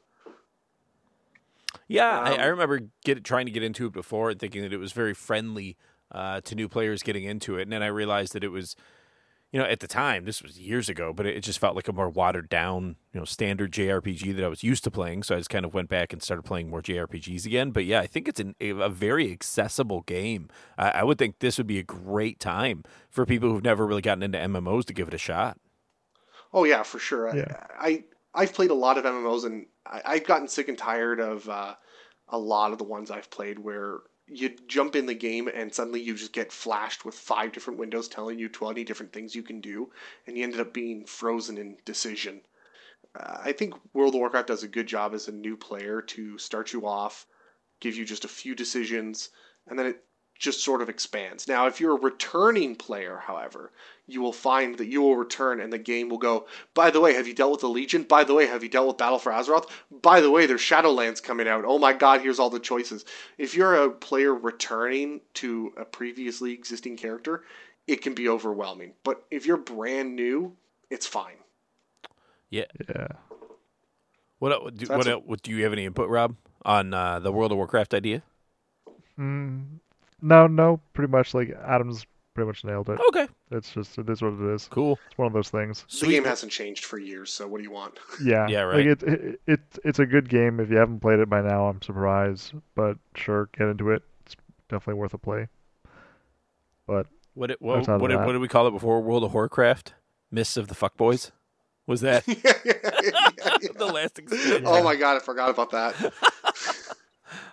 [1.87, 4.73] Yeah, um, I, I, remember get, trying to get into it before and thinking that
[4.73, 5.77] it was very friendly
[6.11, 8.75] uh, to new players getting into it, and then I realized that it was
[9.53, 11.93] you know, at the time, this was years ago, but it just felt like a
[11.93, 15.21] more watered down, you know, standard JRPG that I was used to playing.
[15.21, 17.69] So I just kind of went back and started playing more JRPGs again.
[17.69, 20.49] But yeah, I think it's an, a very accessible game.
[20.75, 24.01] I, I would think this would be a great time for people who've never really
[24.01, 25.59] gotten into MMOs to give it a shot.
[26.51, 27.35] Oh yeah, for sure.
[27.35, 27.65] Yeah.
[27.79, 31.19] I, I have played a lot of MMOs and I, have gotten sick and tired
[31.19, 31.75] of uh,
[32.27, 36.01] a lot of the ones I've played where you jump in the game and suddenly
[36.01, 39.61] you just get flashed with five different windows telling you 20 different things you can
[39.61, 39.91] do
[40.25, 42.41] and you ended up being frozen in decision.
[43.15, 46.37] Uh, i think world of warcraft does a good job as a new player to
[46.37, 47.27] start you off
[47.79, 49.29] give you just a few decisions
[49.67, 50.03] and then it
[50.43, 51.47] just sort of expands.
[51.47, 53.71] Now, if you're a returning player, however,
[54.07, 57.13] you will find that you will return and the game will go, by the way,
[57.13, 58.03] have you dealt with the Legion?
[58.03, 59.69] By the way, have you dealt with Battle for Azeroth?
[59.89, 61.63] By the way, there's Shadowlands coming out.
[61.65, 63.05] Oh my god, here's all the choices.
[63.37, 67.43] If you're a player returning to a previously existing character,
[67.87, 68.91] it can be overwhelming.
[69.05, 70.57] But if you're brand new,
[70.89, 71.37] it's fine.
[72.49, 72.65] Yeah.
[72.89, 73.07] Yeah.
[74.39, 77.57] What do, what, what do you have any input, Rob, on uh, the World of
[77.57, 78.23] Warcraft idea?
[79.17, 79.79] Mm,
[80.23, 82.99] no, no, pretty much like Adam's pretty much nailed it.
[83.09, 83.27] Okay.
[83.51, 84.67] It's just it is what it is.
[84.71, 84.97] Cool.
[85.07, 85.85] It's one of those things.
[85.99, 87.99] The game hasn't changed for years, so what do you want?
[88.23, 88.47] Yeah.
[88.47, 88.77] Yeah, right.
[88.77, 90.59] Like it, it, it it's a good game.
[90.59, 92.53] If you haven't played it by now, I'm surprised.
[92.75, 94.03] But sure, get into it.
[94.25, 94.35] It's
[94.69, 95.47] definitely worth a play.
[96.87, 99.93] But what it, what, what, did, what did we call it before World of Warcraft?
[100.31, 101.31] Mists of the Fuckboys?
[101.85, 104.63] Was that yeah, yeah, yeah, the last expansion?
[104.65, 106.13] Oh my god, I forgot about that.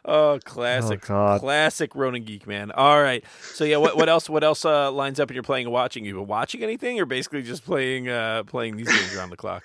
[0.04, 2.70] Oh, classic, oh, classic Ronin geek man.
[2.70, 4.30] All right, so yeah, what what else?
[4.30, 5.28] What else uh, lines up?
[5.28, 6.04] And you're playing and watching.
[6.04, 9.62] You been watching anything, or basically just playing uh, playing these games around the clock?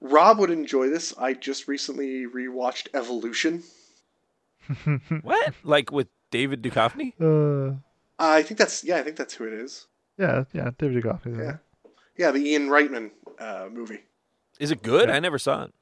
[0.00, 1.14] Rob would enjoy this.
[1.16, 3.62] I just recently rewatched Evolution.
[5.22, 5.54] what?
[5.62, 7.14] Like with David Duchovny?
[7.20, 7.76] Uh,
[8.18, 8.96] I think that's yeah.
[8.96, 9.86] I think that's who it is.
[10.18, 11.38] Yeah, yeah, David Duchovny.
[11.38, 11.56] Yeah,
[12.16, 14.00] yeah, the Ivan Reitman uh, movie.
[14.60, 15.08] Is it good?
[15.08, 15.16] Yeah.
[15.16, 15.74] I never saw it.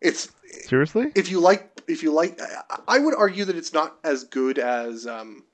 [0.00, 0.28] It's
[0.64, 1.12] seriously.
[1.14, 4.58] If you like if you like, I- I would argue that it's not as good
[4.58, 5.44] as um,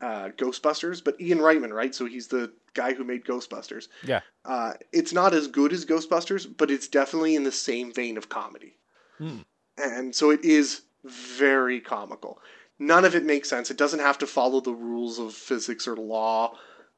[0.00, 1.94] uh, Ghostbusters, but Ivan Reitman, right?
[1.94, 3.88] So he's the guy who made Ghostbusters.
[4.04, 4.20] Yeah.
[4.44, 8.28] Uh, it's not as good as Ghostbusters, but it's definitely in the same vein of
[8.28, 8.76] comedy.
[9.18, 9.38] Hmm.
[9.76, 12.40] And so it is very comical.
[12.78, 13.70] None of it makes sense.
[13.70, 16.54] It doesn't have to follow the rules of physics or law.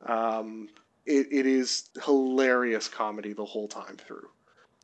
[0.07, 0.69] Um,
[1.07, 4.29] it, it is hilarious comedy the whole time through.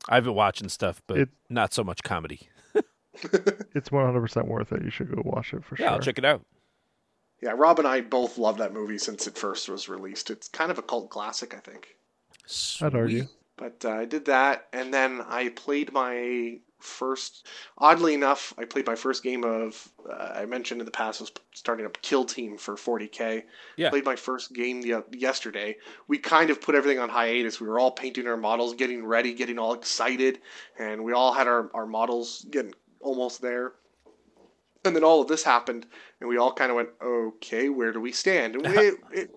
[0.09, 2.49] I've been watching stuff, but It- not so much comedy.
[3.75, 4.83] It's 100% worth it.
[4.83, 5.93] You should go watch it for Yeah, sure.
[5.93, 6.41] I'll check it out.
[7.41, 10.29] Yeah, Rob and I both love that movie since it first was released.
[10.29, 11.95] It's kind of a cult classic, I think.
[12.81, 13.27] I'd argue.
[13.55, 17.45] But uh, I did that, and then I played my first.
[17.77, 19.89] Oddly enough, I played my first game of.
[20.09, 23.43] Uh, I mentioned in the past was starting up Kill Team for 40k.
[23.75, 23.89] Yeah.
[23.89, 25.77] Played my first game the, yesterday.
[26.07, 27.59] We kind of put everything on hiatus.
[27.59, 30.39] We were all painting our models, getting ready, getting all excited,
[30.77, 33.73] and we all had our, our models getting almost there.
[34.85, 35.85] And then all of this happened,
[36.19, 38.77] and we all kind of went, "Okay, where do we stand?" And we,
[39.11, 39.29] it,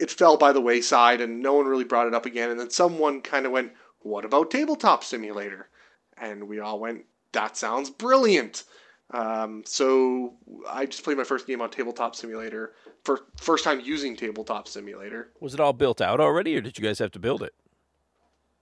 [0.00, 2.50] it fell by the wayside and no one really brought it up again.
[2.50, 5.68] And then someone kind of went, What about Tabletop Simulator?
[6.16, 8.64] And we all went, That sounds brilliant.
[9.12, 10.34] Um, so
[10.68, 12.72] I just played my first game on Tabletop Simulator.
[13.04, 15.30] For first time using Tabletop Simulator.
[15.40, 17.54] Was it all built out already, or did you guys have to build it?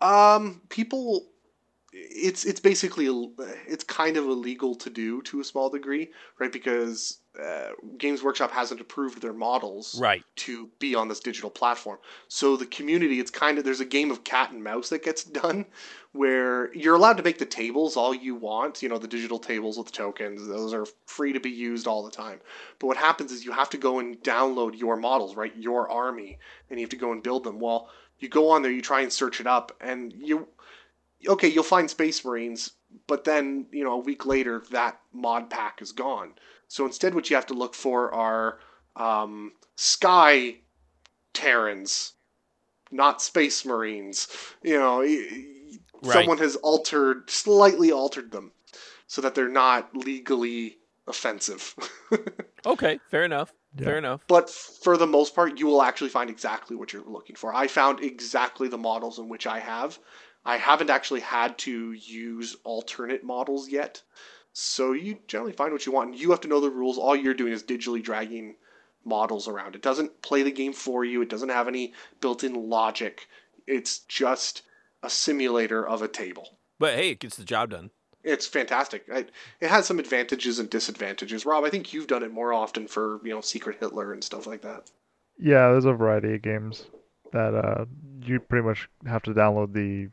[0.00, 1.26] Um, people,
[2.01, 3.07] it's it's basically
[3.67, 6.53] it's kind of illegal to do to a small degree, right?
[6.53, 10.25] Because uh, Games Workshop hasn't approved their models Right.
[10.37, 11.99] to be on this digital platform.
[12.29, 15.25] So the community, it's kind of there's a game of cat and mouse that gets
[15.43, 15.67] done
[16.13, 19.79] where you're allowed to make the tables all you want, you know, the digital tables
[19.79, 20.47] with tokens.
[20.49, 22.41] Those are free to be used all the time.
[22.79, 25.55] But what happens is you have to go and download your models, right?
[25.57, 26.39] Your army,
[26.71, 27.61] and you have to go and build them.
[27.61, 30.49] Well, you go on there, you try and search it up, and you
[31.26, 32.72] okay, you'll find Space Marines,
[33.07, 36.35] but then, you know, a week later that mod pack is gone.
[36.68, 38.59] So instead what you have to look for are
[38.96, 40.57] um, Sky
[41.33, 42.12] Terrans,
[42.90, 44.28] not Space Marines.
[44.62, 45.44] You know, y- y-
[46.00, 46.12] Right.
[46.12, 48.52] someone has altered, slightly altered them
[49.09, 51.74] so that they're not legally offensive.
[52.66, 53.52] Okay, fair enough.
[53.78, 53.85] Yeah.
[53.85, 54.20] Fair enough.
[54.26, 57.54] but for the most part, you will actually find exactly what you're looking for.
[57.54, 59.98] I found exactly the models in which I have.
[60.49, 64.01] I haven't actually had to use alternate models yet.
[64.55, 66.13] So you generally find what you want.
[66.13, 66.97] And you have to know the rules.
[66.97, 68.57] All you're doing is digitally dragging
[69.05, 69.75] models around.
[69.75, 73.29] It doesn't play the game for you, it doesn't have any built in logic.
[73.67, 74.63] It's just
[75.03, 76.57] a simulator of a table.
[76.79, 77.91] But hey, it gets the job done.
[78.25, 79.05] It's fantastic.
[79.13, 79.27] I,
[79.61, 81.45] it has some advantages and disadvantages.
[81.45, 84.47] Rob, I think you've done it more often for, you know, Secret Hitler and stuff
[84.47, 84.91] like that.
[85.39, 86.87] Yeah, there's a variety of games
[87.33, 87.85] that uh,
[88.23, 90.09] you pretty much have to download the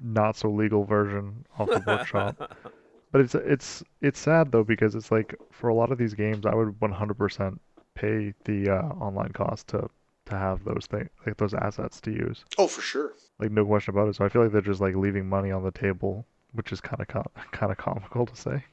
[0.00, 2.56] not so legal version off the workshop.
[3.12, 6.46] But it's it's it's sad though because it's like for a lot of these games,
[6.46, 7.58] I would 100%
[7.94, 9.90] pay the uh, online cost to
[10.26, 12.42] to have those things like those assets to use.
[12.56, 13.12] Oh, for sure.
[13.38, 14.16] Like no question about it.
[14.16, 17.02] So I feel like they're just like leaving money on the table, which is kind
[17.02, 18.64] of com- kind of comical to say.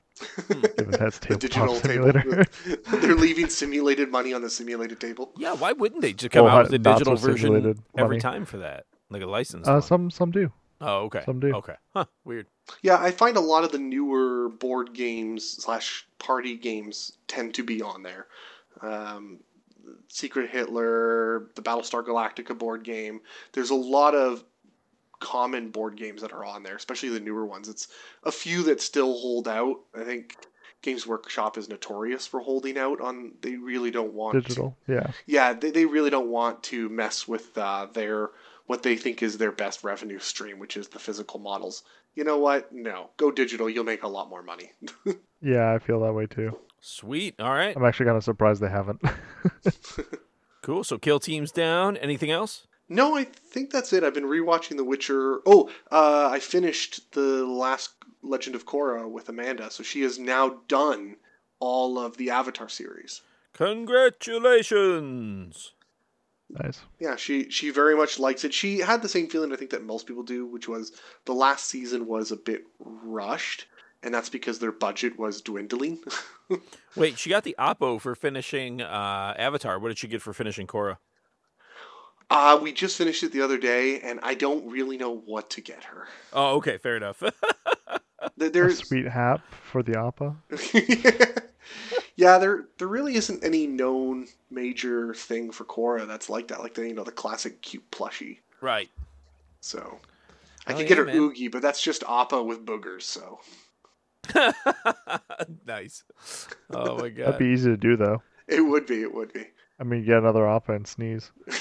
[0.77, 2.45] Given that's the digital simulator.
[2.45, 2.99] table.
[3.01, 5.33] They're leaving simulated money on the simulated table.
[5.37, 8.07] Yeah, why wouldn't they just come Well, out with a not so digital version every
[8.15, 8.19] money.
[8.21, 9.67] time for that, like a license?
[9.67, 10.49] uh, some some do.
[10.81, 11.23] Oh, okay.
[11.25, 11.53] some do.
[11.55, 11.75] Okay.
[11.93, 12.05] Huh.
[12.23, 12.47] Weird.
[12.81, 17.63] Yeah, I find a lot of the newer board games slash party games tend to
[17.63, 18.27] be on there.
[18.81, 19.39] Um,
[20.07, 23.21] Secret Hitler, the Battlestar Galactica board game.
[23.53, 24.43] There's a lot of
[25.19, 27.67] common board games that are on there, especially the newer ones.
[27.67, 27.87] It's
[28.23, 29.77] a few that still hold out.
[29.93, 30.35] I think
[30.81, 33.33] Games Workshop is notorious for holding out on.
[33.41, 34.77] They really don't want Digital.
[34.87, 35.11] Yeah.
[35.25, 38.29] yeah, they, they really don't want to mess with uh, their
[38.69, 41.81] what they think is their best revenue stream, which is the physical models.
[42.13, 42.71] You know what?
[42.71, 43.67] No, go digital.
[43.67, 44.71] You'll make a lot more money.
[45.41, 46.57] Yeah, I feel that way too.
[46.81, 47.35] Sweet.
[47.39, 47.73] All right.
[47.75, 49.01] I'm actually kind of surprised they haven't.
[50.61, 50.83] Cool.
[50.83, 51.95] So kill teams down.
[51.97, 52.67] Anything else?
[52.89, 54.03] no, I think that's it.
[54.03, 55.39] I've been rewatching The Witcher.
[55.45, 60.57] Oh, uh, I finished the last Legend of Korra with Amanda, so she has now
[60.67, 61.15] done
[61.59, 63.21] all of the Avatar series.
[63.53, 65.71] Congratulations.
[66.49, 66.81] Nice.
[66.99, 68.53] Yeah, she she very much likes it.
[68.53, 70.91] She had the same feeling I think that most people do, which was
[71.25, 73.67] the last season was a bit rushed,
[74.01, 75.99] and that's because their budget was dwindling.
[76.95, 79.77] Wait, she got the Appa for finishing uh, Avatar.
[79.79, 80.97] What did she get for finishing Korra?
[82.31, 85.61] uh, we just finished it the other day, and I don't really know what to
[85.61, 86.07] get her.
[86.33, 86.77] Oh, okay.
[86.77, 87.21] Fair enough.
[88.35, 89.39] There- A There's sweet hat
[89.71, 90.35] for the Appa.
[92.15, 96.73] yeah, there there really isn't any known major thing for Korra that's like that, like
[96.75, 98.39] the you know the classic cute plushie.
[98.61, 98.89] right.
[99.61, 99.99] So
[100.67, 101.15] I Oh, could get her man.
[101.15, 103.03] Oogi, but that's just Appa with boogers.
[103.03, 103.39] So
[105.65, 106.03] nice.
[106.71, 107.25] Oh my god.
[107.25, 107.37] That'd god.
[107.37, 108.21] be easy to do though.
[108.47, 109.01] It would be.
[109.01, 109.45] It would be.
[109.79, 111.31] I mean, get another Appa and sneeze.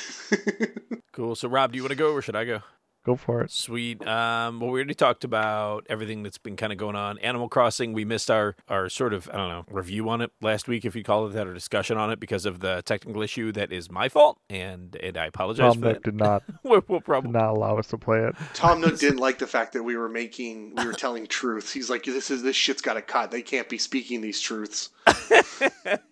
[1.13, 1.35] Cool.
[1.35, 2.61] So Rob, do you want to go or should I go?
[3.09, 3.51] Go for it.
[3.51, 4.07] Sweet.
[4.07, 7.19] Um, well, we already talked about everything that's been kind of going on.
[7.21, 10.69] Animal Crossing, we missed our, our sort of, I don't know, review on it last
[10.69, 13.51] week, if you call it that, or discussion on it because of the technical issue
[13.53, 14.39] that is my fault.
[14.51, 16.03] And, and I apologize Tom for Nook that.
[16.03, 17.31] did not we'll, we'll did probably.
[17.31, 18.35] not allow us to play it.
[18.53, 21.73] Tom Nook didn't like the fact that we were making, we were telling truths.
[21.73, 23.31] He's like, "This is this shit's got to cut.
[23.31, 24.91] They can't be speaking these truths."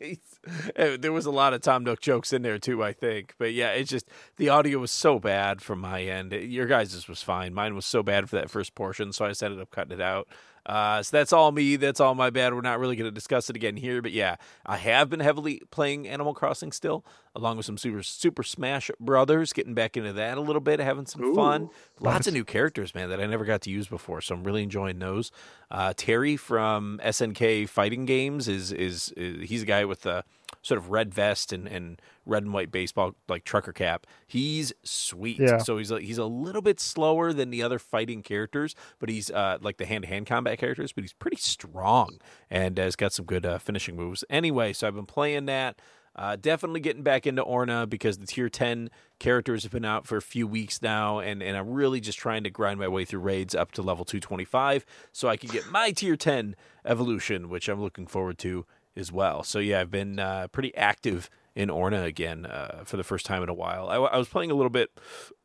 [0.78, 3.34] Uh, there was a lot of Tom Nook jokes in there too, I think.
[3.38, 6.32] But yeah, it's just the audio was so bad from my end.
[6.32, 7.54] Your guys' was fine.
[7.54, 10.00] Mine was so bad for that first portion, so I just ended up cutting it
[10.00, 10.28] out.
[10.66, 11.76] Uh, so that's all me.
[11.76, 12.52] That's all my bad.
[12.52, 14.34] We're not really going to discuss it again here, but yeah,
[14.66, 17.04] I have been heavily playing Animal Crossing still,
[17.36, 19.52] along with some Super Super Smash Brothers.
[19.52, 21.62] Getting back into that a little bit, having some fun.
[21.62, 24.20] Ooh, Lots of new characters, man, that I never got to use before.
[24.20, 25.30] So I'm really enjoying those.
[25.70, 30.24] Uh, Terry from SNK Fighting Games is, is is he's a guy with the
[30.66, 34.06] sort of red vest and, and red and white baseball like trucker cap.
[34.26, 35.38] He's sweet.
[35.38, 35.58] Yeah.
[35.58, 39.30] So he's a, he's a little bit slower than the other fighting characters, but he's
[39.30, 42.18] uh, like the hand to hand combat characters, but he's pretty strong
[42.50, 44.24] and has got some good uh, finishing moves.
[44.28, 45.80] Anyway, so I've been playing that.
[46.16, 50.16] Uh, definitely getting back into Orna because the tier 10 characters have been out for
[50.16, 53.20] a few weeks now, and, and I'm really just trying to grind my way through
[53.20, 57.82] raids up to level 225 so I can get my tier 10 evolution, which I'm
[57.82, 58.64] looking forward to
[58.96, 59.42] as well.
[59.42, 63.42] So, yeah, I've been uh, pretty active in Orna again uh, for the first time
[63.42, 63.88] in a while.
[63.88, 64.90] I, I was playing a little bit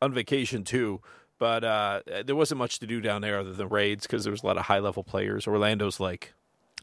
[0.00, 1.00] on vacation too,
[1.38, 4.42] but uh, there wasn't much to do down there other than raids because there was
[4.42, 5.46] a lot of high level players.
[5.46, 6.34] Orlando's like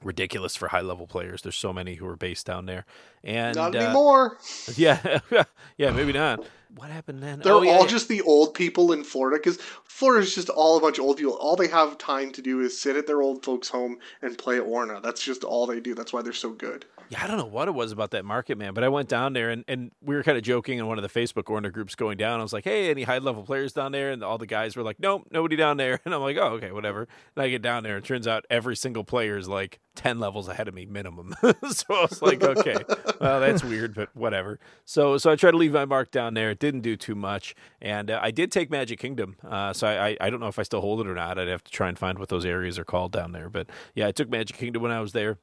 [0.04, 1.42] ridiculous for high level players.
[1.44, 2.86] There's so many who are based down there,
[3.24, 4.38] and Not uh, anymore.
[4.76, 5.20] yeah,
[5.78, 6.44] yeah, maybe not.
[6.76, 7.40] What happened then?
[7.40, 7.88] They're Oh, yeah, all yeah.
[7.88, 9.60] just the old people in Florida because
[10.00, 11.34] Florida's just all a bunch of old people.
[11.34, 14.58] All they have time to do is sit at their old folks' home and play
[14.58, 15.02] Orna.
[15.04, 15.94] That's just all they do.
[15.94, 16.86] That's why they're so good.
[17.10, 19.34] Yeah, I don't know what it was about that market, man, but I went down
[19.34, 21.96] there and, and we were kind of joking in one of the Facebook Orna groups
[21.96, 22.40] going down.
[22.40, 24.12] I was like, hey, any high level players down there?
[24.12, 26.00] And all the guys were like, nope, nobody down there.
[26.10, 27.08] And I'm like, oh, okay, whatever.
[27.36, 30.48] And I get down there it turns out every single player is like 10 levels
[30.48, 31.36] ahead of me minimum.
[31.70, 32.78] so I was like, okay,
[33.20, 34.60] well, that's weird, but whatever.
[34.86, 36.52] So so I tried to leave my mark down there.
[36.52, 37.54] It didn't do too much.
[37.82, 39.36] And uh, I did take Magic Kingdom.
[39.48, 41.40] Uh, so I, I, I don't know if I still hold it or not.
[41.40, 43.50] I'd have to try and find what those areas are called down there.
[43.50, 45.38] But yeah, I took Magic Kingdom when I was there.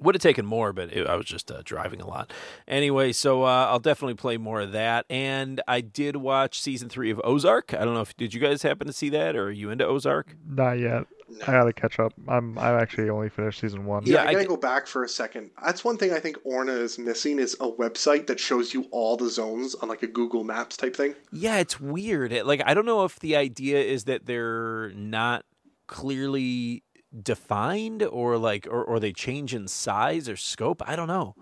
[0.00, 2.32] Would have taken more, but it, I was just uh, driving a lot.
[2.66, 5.04] Anyway, so uh, I'll definitely play more of that.
[5.10, 7.74] And I did watch season three of Ozark.
[7.74, 9.86] I don't know if did you guys happen to see that, or are you into
[9.86, 10.36] Ozark?
[10.46, 11.06] Not yet.
[11.42, 12.12] I gotta catch up.
[12.28, 14.04] I'm I'm actually only finished season one.
[14.04, 15.50] Yeah, Yeah, I I gotta d- go back for a second.
[15.64, 19.16] That's one thing I think Orna is missing is a website that shows you all
[19.16, 21.14] the zones on like a Google Maps type thing.
[21.32, 22.32] Yeah, it's weird.
[22.32, 25.44] It- like I don't know if the idea is that they're not
[25.86, 26.82] clearly
[27.22, 30.82] defined or like or, or they change in size or scope.
[30.86, 31.34] I don't know.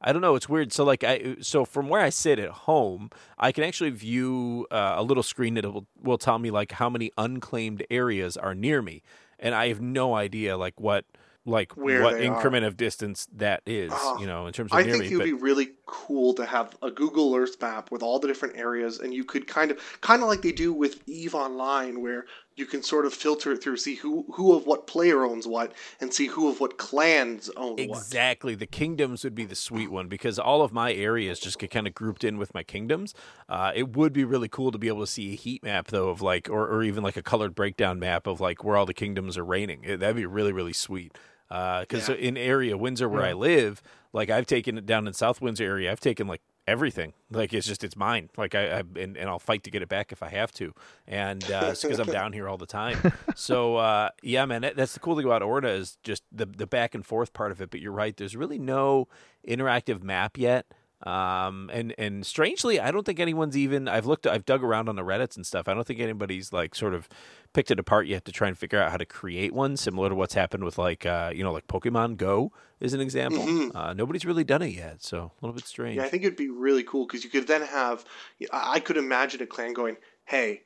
[0.00, 0.34] I don't know.
[0.34, 0.72] It's weird.
[0.72, 4.94] So like I so from where I sit at home, I can actually view uh,
[4.96, 8.82] a little screen that will will tell me like how many unclaimed areas are near
[8.82, 9.02] me,
[9.38, 11.04] and I have no idea like what
[11.46, 13.92] like Where what increment of distance that is.
[13.94, 16.44] Oh, you know, in terms of I think it would but- be really cool to
[16.44, 19.78] have a Google Earth map with all the different areas, and you could kind of,
[20.00, 23.62] kind of like they do with Eve Online, where you can sort of filter it
[23.62, 27.50] through, see who who of what player owns what, and see who of what clans
[27.56, 27.80] own what.
[27.80, 28.54] Exactly.
[28.54, 31.86] The kingdoms would be the sweet one because all of my areas just get kind
[31.86, 33.14] of grouped in with my kingdoms.
[33.48, 36.08] Uh, it would be really cool to be able to see a heat map though
[36.08, 38.94] of like, or, or even like a colored breakdown map of like where all the
[38.94, 39.84] kingdoms are reigning.
[39.84, 41.12] It- that'd be really really sweet.
[41.48, 42.16] Because Yeah.
[42.16, 43.80] in area Windsor where I live,
[44.12, 47.12] like I've taken it down in South Windsor area, I've taken like everything.
[47.30, 48.30] Like it's just it's mine.
[48.36, 50.74] Like I, I and, and I'll fight to get it back if I have to.
[51.06, 53.12] And uh, because I'm down here all the time.
[53.34, 56.66] So uh, yeah, man, that, that's the cool thing about Orna is just the the
[56.66, 57.70] back and forth part of it.
[57.70, 58.16] But you're right.
[58.16, 59.08] There's really no
[59.46, 60.66] interactive map yet.
[61.02, 63.86] Um and and strangely, I don't think anyone's even.
[63.86, 65.68] I've looked, I've dug around on the Reddit's and stuff.
[65.68, 67.06] I don't think anybody's like sort of
[67.52, 70.14] picked it apart yet to try and figure out how to create one similar to
[70.14, 73.44] what's happened with like uh you know like Pokemon Go is an example.
[73.44, 73.72] Mhm.
[73.74, 75.96] Uh, nobody's really done it yet, so a little bit strange.
[75.96, 78.04] Yeah, I think it'd be really cool because you could then have.
[78.52, 80.62] I could imagine a clan going, "Hey,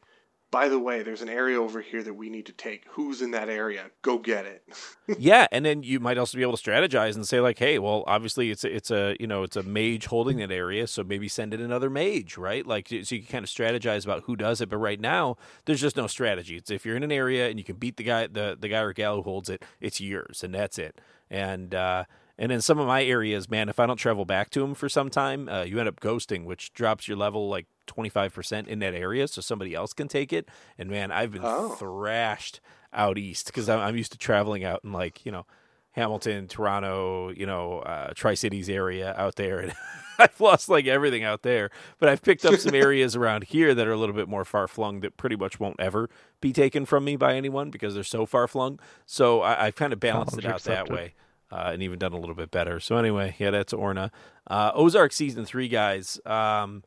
[0.51, 2.85] by the way, there's an area over here that we need to take.
[2.91, 3.91] Who's in that area?
[4.03, 4.63] Go get it."
[5.19, 8.05] yeah, and then you might also be able to strategize and say like, hey, well,
[8.07, 11.29] obviously it's a, it's a you know it's a mage holding that area, so maybe
[11.29, 12.67] send in another mage, right?
[12.67, 14.69] Like so you can kind of strategize about who does it.
[14.69, 15.37] But right now,
[15.67, 16.57] there's just no strategy.
[16.57, 18.81] It's if you're in an area and you can beat the guy the the guy
[18.81, 21.01] or gal who holds it, it's yours, and that's it.
[21.31, 22.05] And uh,
[22.41, 24.89] and in some of my areas, man, if I don't travel back to them for
[24.89, 28.95] some time, uh, you end up ghosting, which drops your level like 25% in that
[28.95, 30.49] area so somebody else can take it.
[30.79, 31.71] And man, I've been Oh.
[31.71, 32.61] thrashed
[32.93, 35.47] out east because I'm, I'm used to traveling out in like, you know,
[35.93, 39.73] Hamilton, Toronto, you know, uh, Tri Cities area out there, and
[40.21, 41.71] I've lost like everything out there.
[41.99, 44.69] But I've picked up some areas around here that are a little bit more far
[44.69, 46.09] flung that pretty much won't ever
[46.41, 48.79] be taken from me by anyone because they're so far flung.
[49.05, 51.15] So I, I've kind of balanced it out that way.
[51.53, 52.79] Uh, and even done a little bit better.
[52.79, 54.13] So anyway, yeah, that's Orna.
[54.49, 56.21] Uh, Ozark season three, guys.
[56.25, 56.85] Um,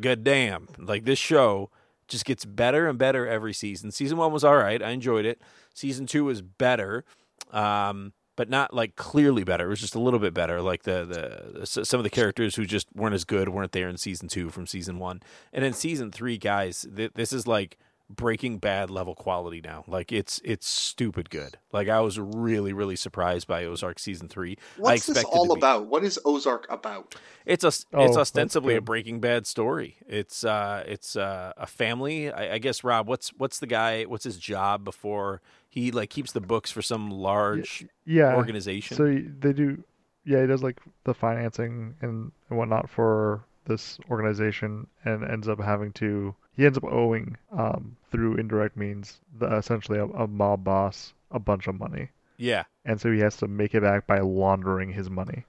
[0.00, 1.70] good damn, like this show
[2.08, 3.90] just gets better and better every season.
[3.90, 5.40] Season one was all right, I enjoyed it.
[5.74, 7.04] Season two was better,
[7.50, 9.66] um, but not like clearly better.
[9.66, 10.62] It was just a little bit better.
[10.62, 13.96] Like the the some of the characters who just weren't as good weren't there in
[13.96, 17.78] season two from season one, and in season three, guys, th- this is like
[18.08, 19.82] Breaking Bad level quality now.
[19.88, 21.58] Like it's it's stupid good.
[21.72, 24.56] Like I was really really surprised by Ozark season three.
[24.76, 25.86] What's this expected to all be- about?
[25.86, 27.16] What is Ozark about?
[27.44, 28.80] It's a Oh, it's ostensibly a.
[28.80, 29.96] Breaking Bad story.
[30.06, 32.30] It's uh it's uh, a family.
[32.30, 34.04] I, I guess Rob, what's what's the guy?
[34.04, 38.36] What's his job before he like keeps the books for some large Yeah.
[38.36, 38.96] organization?
[38.96, 39.04] So
[39.40, 39.82] they do,
[40.24, 45.60] yeah, he does like the financing and, and whatnot for this organization, and ends up
[45.60, 46.36] having to.
[46.56, 51.38] He ends up owing, um, through indirect means, the, essentially a, a mob boss a
[51.38, 55.10] bunch of money, yeah, and so he has to make it back by laundering his
[55.10, 55.44] money.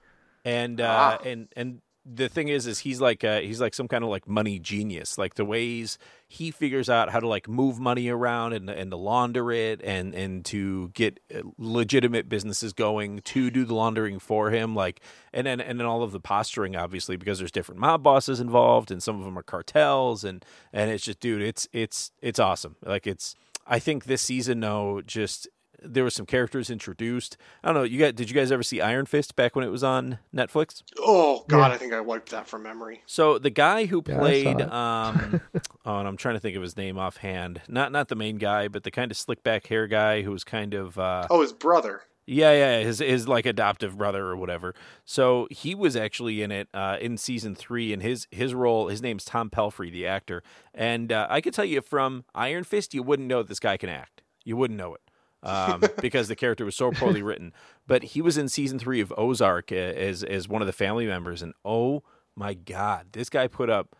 [0.46, 1.24] and uh, Ah.
[1.24, 4.28] and and the thing is, is he's like uh, he's like some kind of like
[4.28, 5.18] money genius.
[5.18, 5.98] Like the ways
[6.28, 10.16] he figures out how to like move money around and and to launder it and
[10.16, 14.74] and to get uh, legitimate businesses going to do the laundering for him.
[14.74, 15.02] Like
[15.34, 18.90] and then and then all of the posturing, obviously, because there's different mob bosses involved
[18.90, 22.78] and some of them are cartels and and it's just dude, it's it's it's awesome.
[22.84, 23.36] Like it's
[23.68, 25.48] I think this season, no, just
[25.82, 27.38] there were some characters introduced.
[27.64, 27.84] I don't know.
[27.84, 28.16] You got?
[28.16, 30.82] Did you guys ever see Iron Fist back when it was on Netflix?
[31.00, 31.74] Oh God, Yeah.
[31.76, 33.02] I think I wiped that from memory.
[33.06, 34.72] So the guy who Yeah, I saw played, it.
[34.74, 35.42] um,
[35.86, 37.62] oh, and I'm trying to think of his name offhand.
[37.68, 40.44] Not not the main guy, but the kind of slick back hair guy who was
[40.44, 42.02] kind of, uh, Oh, his brother.
[42.26, 44.74] yeah, yeah, his his like adoptive brother or whatever.
[45.06, 49.02] So he was actually in it uh, in season three, and his his role, his
[49.02, 50.42] name's Tom Pelphrey, the actor.
[50.74, 53.90] And uh, I could tell you from Iron Fist, you wouldn't know this guy can
[53.90, 54.24] act.
[54.44, 55.02] You wouldn't know it.
[55.44, 57.54] Um, because the character was so poorly written.
[57.86, 61.06] But he was in season three of Ozark uh, as as one of the family
[61.06, 62.04] members, and oh
[62.36, 63.96] my god, this guy put up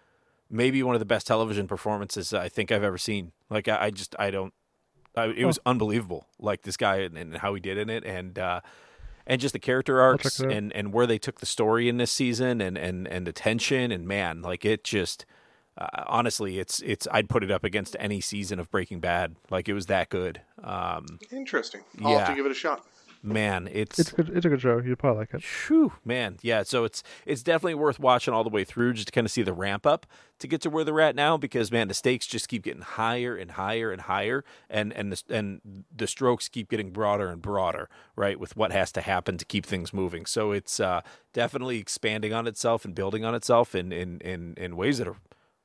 [0.50, 3.32] maybe one of the best television performances I think I've ever seen.
[3.50, 4.54] Like I, I just I don't,
[5.16, 6.28] I, it was unbelievable.
[6.40, 8.62] Like this guy and, and how he did in it, and uh,
[9.26, 10.58] and just the character arcs check it out.
[10.58, 13.92] and and where they took the story in this season, and and and the tension,
[13.92, 15.26] and man, like it just.
[15.78, 19.36] Uh, honestly, it's it's I'd put it up against any season of Breaking Bad.
[19.52, 20.42] Like it was that good.
[20.64, 21.82] Um, Interesting.
[22.04, 22.28] I'll have Yeah.
[22.28, 22.86] to give it a shot.
[23.24, 24.30] man, it's It's good.
[24.30, 24.78] It's a good show.
[24.80, 25.44] You'd probably like it.
[25.68, 26.64] Whew, man, yeah.
[26.64, 29.42] So it's it's definitely worth watching all the way through just to kind of see
[29.44, 30.06] the ramp up
[30.40, 33.36] to get to where they're at now because man, the stakes just keep getting higher
[33.36, 37.90] and higher and higher, and and the, and the strokes keep getting broader and broader,
[38.16, 38.40] right?
[38.40, 40.26] With what has to happen to keep things moving.
[40.26, 41.02] So it's uh,
[41.34, 45.18] definitely expanding on itself and building on itself in in in, in ways that are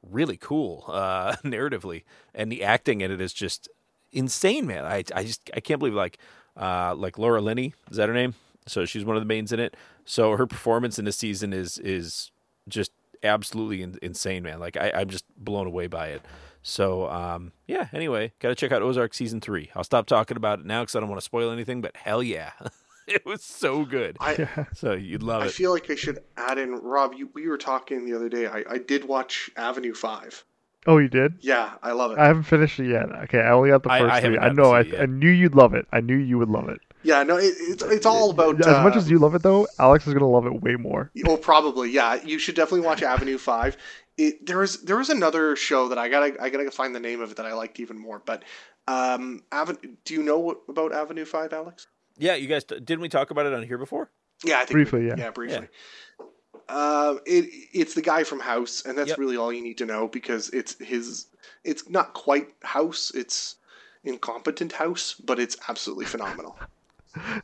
[0.09, 3.69] really cool uh, narratively, and the acting in it is just
[4.13, 4.85] insane, man.
[4.85, 6.19] I I just I can't believe like
[6.57, 8.35] uh, like Laura Linney is that her name?
[8.67, 9.77] So she's one of the mains in it.
[10.05, 12.31] So her performance in this season is is
[12.69, 12.93] just
[13.23, 14.61] absolutely in, insane, man.
[14.61, 16.23] Like I, I'm just blown away by it.
[16.63, 17.89] So um, yeah.
[17.93, 19.71] Anyway, gotta check out Ozark season three.
[19.75, 21.81] I'll stop talking about it now because I don't want to spoil anything.
[21.81, 22.53] But hell yeah,
[23.07, 24.17] it was so good.
[24.21, 25.49] I So you'd love I it.
[25.49, 27.15] I feel like I should add in Rob.
[27.15, 28.47] You, we were talking the other day.
[28.47, 30.45] I, I did watch Avenue Five.
[30.85, 31.35] Oh, you did?
[31.41, 32.19] Yeah, I love it.
[32.19, 33.09] I haven't finished it yet.
[33.25, 34.37] Okay, I only got the first I three.
[34.37, 34.73] haven't I know.
[34.73, 35.87] I, I knew you'd love it.
[35.93, 36.81] I knew you would love it.
[37.05, 39.69] yeah, no, it, it's it's all about as uh, much as you love it, though.
[39.79, 41.11] Alex is gonna love it way more.
[41.27, 41.91] Oh, probably.
[41.91, 43.77] Yeah, you should definitely watch Avenue Five.
[44.19, 47.21] It there was there was another show that I gotta I gotta find the name
[47.21, 48.21] of it that I liked even more.
[48.25, 48.43] But
[48.89, 51.87] um, Aven- do you know what, about Avenue Five, Alex?
[52.19, 54.11] Yeah, you guys didn't we talk about it on here before?
[54.45, 55.15] Yeah, I think Briefly, we- yeah.
[55.19, 55.69] yeah, briefly.
[56.69, 59.19] Um, it it's the guy from House, and that's Yep.
[59.19, 61.27] really all you need to know because it's his.
[61.65, 63.11] It's not quite House.
[63.15, 63.57] It's
[64.05, 66.59] incompetent House, but it's absolutely phenomenal.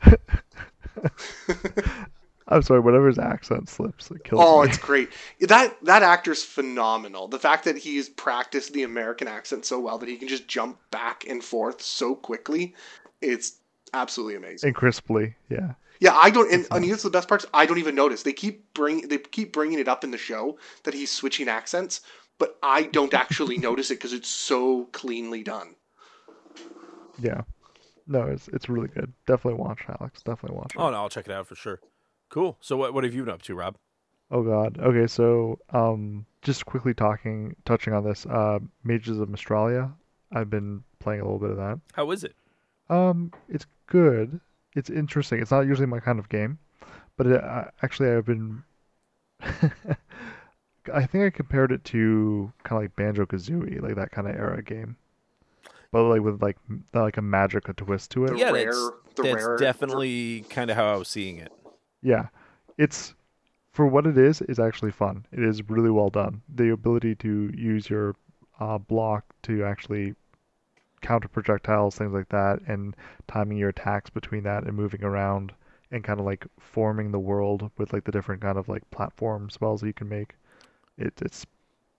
[2.51, 2.81] I'm sorry.
[2.81, 4.45] whatever his accent slips, it kills me.
[4.47, 4.69] Oh, me.
[4.69, 5.11] it's great.
[5.41, 7.29] That that actor's phenomenal.
[7.29, 10.79] The fact that he's practiced the American accent so well that he can just jump
[10.91, 12.75] back and forth so quickly,
[13.21, 13.57] it's
[13.95, 14.69] absolutely amazing.
[14.69, 15.35] and crisply.
[15.49, 15.75] Yeah.
[16.01, 17.45] Yeah, I don't, and, and here's the best parts.
[17.53, 18.23] I don't even notice.
[18.23, 22.03] They keep bring they keep bringing it up in the show that he's switching accents,
[22.39, 25.75] but I don't actually notice it because it's so cleanly done.
[27.21, 27.43] Yeah.
[28.07, 29.13] No, it's it's really good.
[29.27, 30.23] Definitely watch, Alex.
[30.23, 30.75] Definitely watch.
[30.75, 30.79] it.
[30.79, 31.81] Oh no, I'll check it out for sure.
[32.31, 32.57] Cool.
[32.61, 33.77] So what what have you been up to, Rob?
[34.31, 34.79] Oh God.
[34.79, 39.91] Okay, so um, just quickly talking, touching on this, uh, Mages of Mistralia.
[40.31, 41.81] I've been playing a little bit of that.
[41.95, 42.37] How is it?
[42.91, 44.41] Um, it's good.
[44.75, 45.41] it's interesting.
[45.41, 46.59] It's not usually my kind of game,
[47.17, 48.63] but it, uh, actually I've been.
[50.93, 54.35] I think I compared it to kind of like Banjo Kazooie, like that kind of
[54.35, 54.97] era game,
[55.93, 58.31] but like with like m- like a magic, a twist to it.
[58.31, 61.53] The yeah, rare- that's, that's rare- definitely kind of how I was seeing it.
[62.03, 62.29] Yeah,
[62.79, 63.15] it's
[63.73, 64.41] for what it is.
[64.43, 65.27] Is actually fun.
[65.33, 66.43] It is really well done.
[66.55, 68.17] The ability to use your
[68.59, 70.15] uh, block to actually
[71.01, 72.97] counter projectiles, things like that, and
[73.27, 75.53] timing your attacks between that and moving around
[75.91, 79.51] and kind of like forming the world with like the different kind of like platform
[79.51, 80.35] spells that you can make.
[80.97, 81.47] It, it's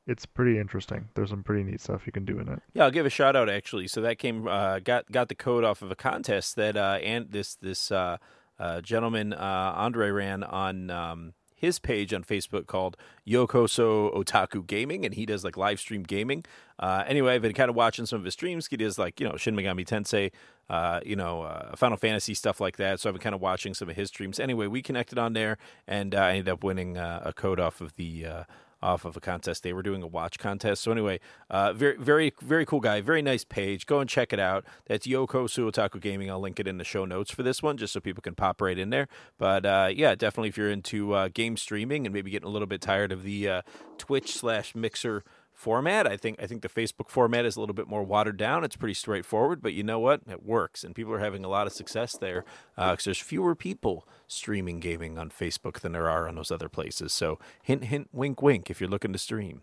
[0.08, 1.08] it's pretty interesting.
[1.14, 2.60] There's some pretty neat stuff you can do in it.
[2.74, 3.88] Yeah, I'll give a shout out actually.
[3.88, 7.32] So that came uh, got got the code off of a contest that uh, and
[7.32, 8.18] this this uh,
[8.60, 12.96] uh, gentleman uh, Andre ran on um, his page on Facebook called
[13.28, 16.46] Yokoso Otaku Gaming, and he does like live stream gaming.
[16.80, 18.68] Uh, anyway, I've been kind of watching some of his streams.
[18.68, 20.32] He does like you know Shin Megami Tensei,
[20.70, 23.00] uh, you know uh, Final Fantasy stuff like that.
[23.00, 24.40] So I've been kind of watching some of his streams.
[24.40, 25.58] Anyway, we connected on there,
[25.88, 28.46] and uh, I ended up winning uh, a code off of the.
[28.82, 29.64] Off of a contest.
[29.64, 30.84] They were doing a watch contest.
[30.84, 31.20] So anyway,
[31.50, 33.02] uh, very, very, very cool guy.
[33.02, 33.86] Very nice page.
[33.86, 34.66] Go and check it out.
[34.88, 36.32] That's Yokoso Otaku Gaming.
[36.32, 38.62] I'll link it in the show notes for this one, just so people can pop
[38.62, 39.08] right in there.
[39.38, 42.68] But uh, yeah, definitely if you're into uh, game streaming and maybe getting a little
[42.68, 43.62] bit tired of the uh,
[43.98, 45.24] Twitch slash Mixer
[45.60, 46.08] format.
[46.08, 48.64] I think I think the Facebook format is a little bit more watered down.
[48.64, 50.22] It's pretty straightforward, but you know what?
[50.30, 52.46] It works, and people are having a lot of success there
[52.76, 57.12] because there's fewer people streaming gaming on Facebook than there are on those other places.
[57.12, 58.70] So hint, hint, wink, wink.
[58.70, 59.62] If you're looking to stream.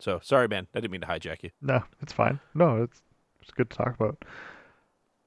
[0.00, 0.66] So sorry, man.
[0.74, 1.50] I didn't mean to hijack you.
[1.60, 2.40] No, it's fine.
[2.54, 3.02] No, it's
[3.42, 4.24] it's good to talk about.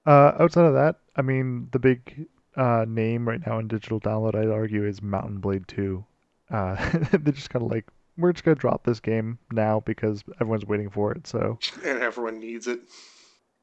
[0.06, 4.36] Uh, outside of that, I mean, the big uh, name right now in digital download,
[4.36, 6.04] I'd argue, is Mount and Blade 2.
[6.50, 7.86] Uh, they just kind of like,
[8.18, 11.28] we're just gonna drop this game now because everyone's waiting for it.
[11.28, 12.82] So and everyone needs it.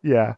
[0.03, 0.35] yeah,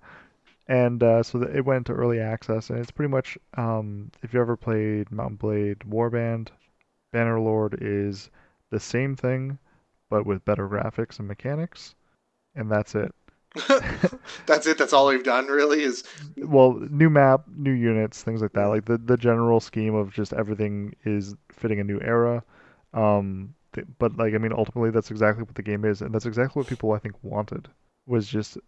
[0.69, 4.41] and uh, so it went to early access, and it's pretty much um, if you
[4.41, 6.49] ever played Mount and Blade Warband,
[7.15, 8.31] Bannerlord is
[8.71, 9.59] the same thing,
[10.11, 11.95] but with better graphics and mechanics,
[12.55, 13.15] and that's it.
[14.47, 14.77] That's it.
[14.77, 15.83] That's all they've done, really.
[15.83, 16.05] Is
[16.37, 18.67] well, new map, new units, things like that.
[18.67, 22.45] Like the the general scheme of just everything is fitting a new era.
[22.93, 23.55] Um,
[23.99, 26.69] but like I mean, ultimately, that's exactly what the game is, and that's exactly what
[26.69, 27.69] people I think wanted
[28.07, 28.59] was just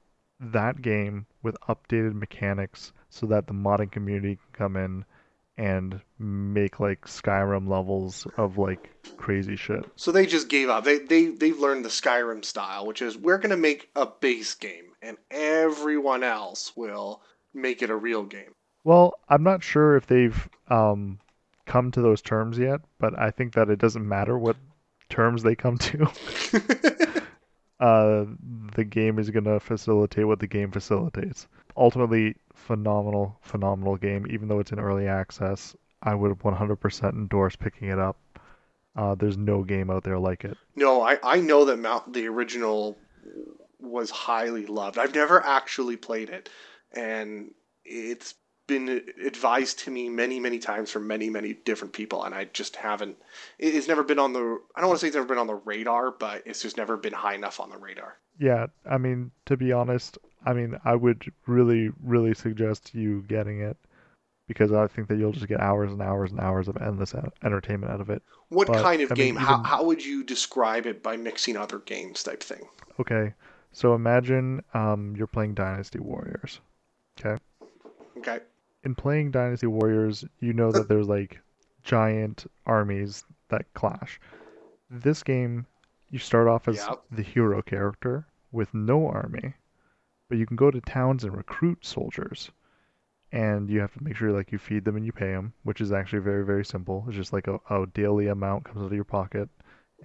[0.41, 5.05] that game with updated mechanics, so that the modding community can come in
[5.57, 9.85] and make like Skyrim levels of like crazy shit.
[9.97, 10.85] so they just gave up.
[10.85, 14.93] They they they've learned the Skyrim style, which is we're gonna make a base game,
[15.03, 18.55] and everyone else will make it a real game.
[18.85, 21.19] Well, I'm not sure if they've um,
[21.67, 24.57] come to those terms yet, but I think that it doesn't matter what
[25.09, 26.03] terms they come to.
[27.81, 28.25] uh,
[28.75, 31.47] the game is going to facilitate what the game facilitates.
[31.77, 34.27] Ultimately, phenomenal, phenomenal game.
[34.31, 38.17] Even though it's in early access, I would 100% endorse picking it up.
[38.97, 40.57] Uh, there's no game out there like it.
[40.75, 42.99] No, I, I know that Mount the original
[43.81, 44.99] was highly loved.
[44.99, 46.49] I've never actually played it,
[46.93, 47.53] and
[47.85, 48.35] it's
[48.69, 52.77] been advised to me many many times from many many different people, and I just
[52.77, 53.17] haven't.
[53.59, 54.61] It's never been on the.
[54.77, 56.97] I don't want to say it's never been on the radar, but it's just never
[56.97, 58.19] been high enough on the radar.
[58.39, 60.17] Yeah, I mean, to be honest,
[60.47, 63.77] I mean, I would really, really suggest you getting it
[64.47, 67.93] because I think that you'll just get hours and hours and hours of endless entertainment
[67.93, 68.23] out of it.
[68.49, 69.37] What But, kind of I mean, game?
[69.37, 72.69] How, even- how would you describe it by mixing other games type thing?
[73.01, 73.35] Okay,
[73.73, 76.61] so imagine um, you're playing Dynasty Warriors.
[77.19, 77.43] Okay,
[78.19, 78.39] Okay.
[78.85, 81.41] In playing Dynasty Warriors, you know that there's like
[81.85, 84.21] giant armies that clash.
[84.91, 85.67] This game,
[86.11, 86.95] you start off as Yeah.
[87.11, 89.55] the hero character with no army,
[90.29, 92.51] but you can go to towns and recruit soldiers.
[93.31, 95.83] And you have to make sure like you feed them and you pay them, which
[95.83, 97.05] is actually very very simple.
[97.07, 99.51] It's just like a, a daily amount comes out of your pocket,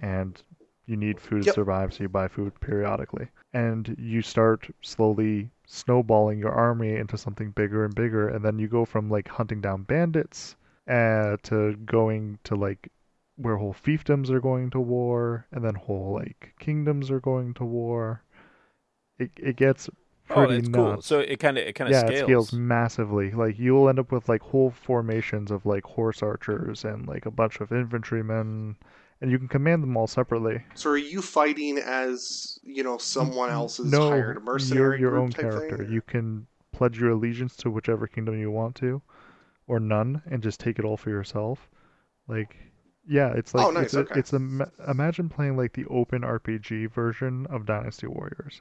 [0.02, 0.42] and
[0.86, 1.46] you need food Yep.
[1.48, 3.28] to survive, so you buy food periodically.
[3.52, 8.68] And you start slowly snowballing your army into something bigger and bigger, and then you
[8.68, 10.56] go from like hunting down bandits
[10.88, 12.90] uh, to going to like
[13.36, 17.64] where whole fiefdoms are going to war, and then whole like kingdoms are going to
[17.64, 18.22] war.
[19.18, 19.96] It it gets pretty
[20.30, 21.02] Oh, pretty that's cool.
[21.02, 22.20] So it kind of it kind of yeah, scales.
[22.20, 23.30] it scales massively.
[23.32, 27.30] Like you'll end up with like whole formations of like horse archers and like a
[27.30, 28.76] bunch of infantrymen,
[29.24, 30.62] and you can command them all separately.
[30.74, 35.78] So are you fighting as you know someone else's no, hired you're your own character.
[35.78, 35.90] thing?
[35.90, 39.00] You can pledge your allegiance to whichever kingdom you want to,
[39.66, 41.70] or none, and just take it all for yourself.
[42.28, 42.54] Like,
[43.08, 44.20] yeah, it's oh, like Oh, nice, it's a, okay.
[44.20, 48.60] it's a imagine playing like the open RPG version of Dynasty Warriors.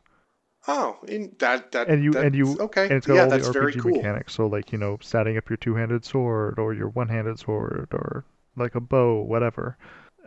[0.70, 2.84] Oh, in that that and you that's, and you okay.
[2.84, 3.91] and it's got yeah, all the RPG cool.
[3.97, 4.34] mechanics.
[4.34, 8.24] So like you know, setting up your two-handed sword or your one-handed sword or
[8.55, 9.78] like a bow, whatever.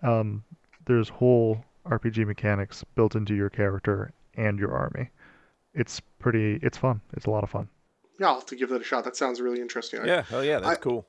[0.03, 0.45] Um,
[0.87, 5.11] there's whole RPG mechanics built into your character and your army.
[5.75, 6.59] It's pretty.
[6.63, 7.01] It's fun.
[7.15, 7.69] It's a lot of fun.
[8.19, 9.05] Yeah, I'll have to give that a shot.
[9.05, 10.01] That sounds really interesting.
[10.01, 11.07] I- Yeah, oh yeah, that's I- cool.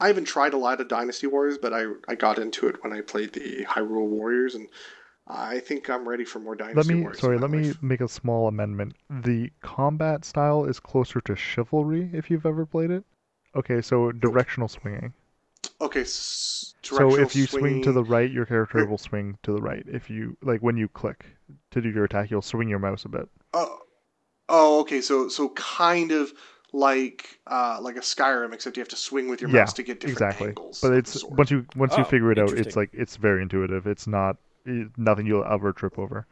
[0.00, 2.92] I haven't tried a lot of Dynasty Warriors, but I I got into it when
[2.92, 4.68] I played the Hyrule Warriors, and
[5.26, 7.20] I think I'm ready for more Dynasty Let Dynasty me Warriors.
[7.20, 7.34] sorry.
[7.36, 8.94] in my Let me make a small amendment.
[9.10, 13.04] The combat style is closer to chivalry if you've ever played it.
[13.56, 15.12] Okay, so directional swinging.
[15.80, 19.52] Okay, s- So if directional you swing to the right, your character will swing to
[19.52, 19.84] the right.
[19.86, 21.36] If you like when you click
[21.70, 23.28] to do your attack, you'll swing your mouse a bit.
[23.52, 23.78] Oh,
[24.48, 25.00] oh, okay.
[25.02, 26.32] So so kind of
[26.72, 29.82] like uh like a Skyrim, except you have to swing with your Yeah, mouse to
[29.84, 30.56] get different exactly.
[30.56, 30.78] angles.
[30.80, 33.42] But it's the once you once you Oh, figure it out, it's like it's very
[33.42, 33.86] intuitive.
[33.86, 36.26] It's not it, nothing you'll ever trip over.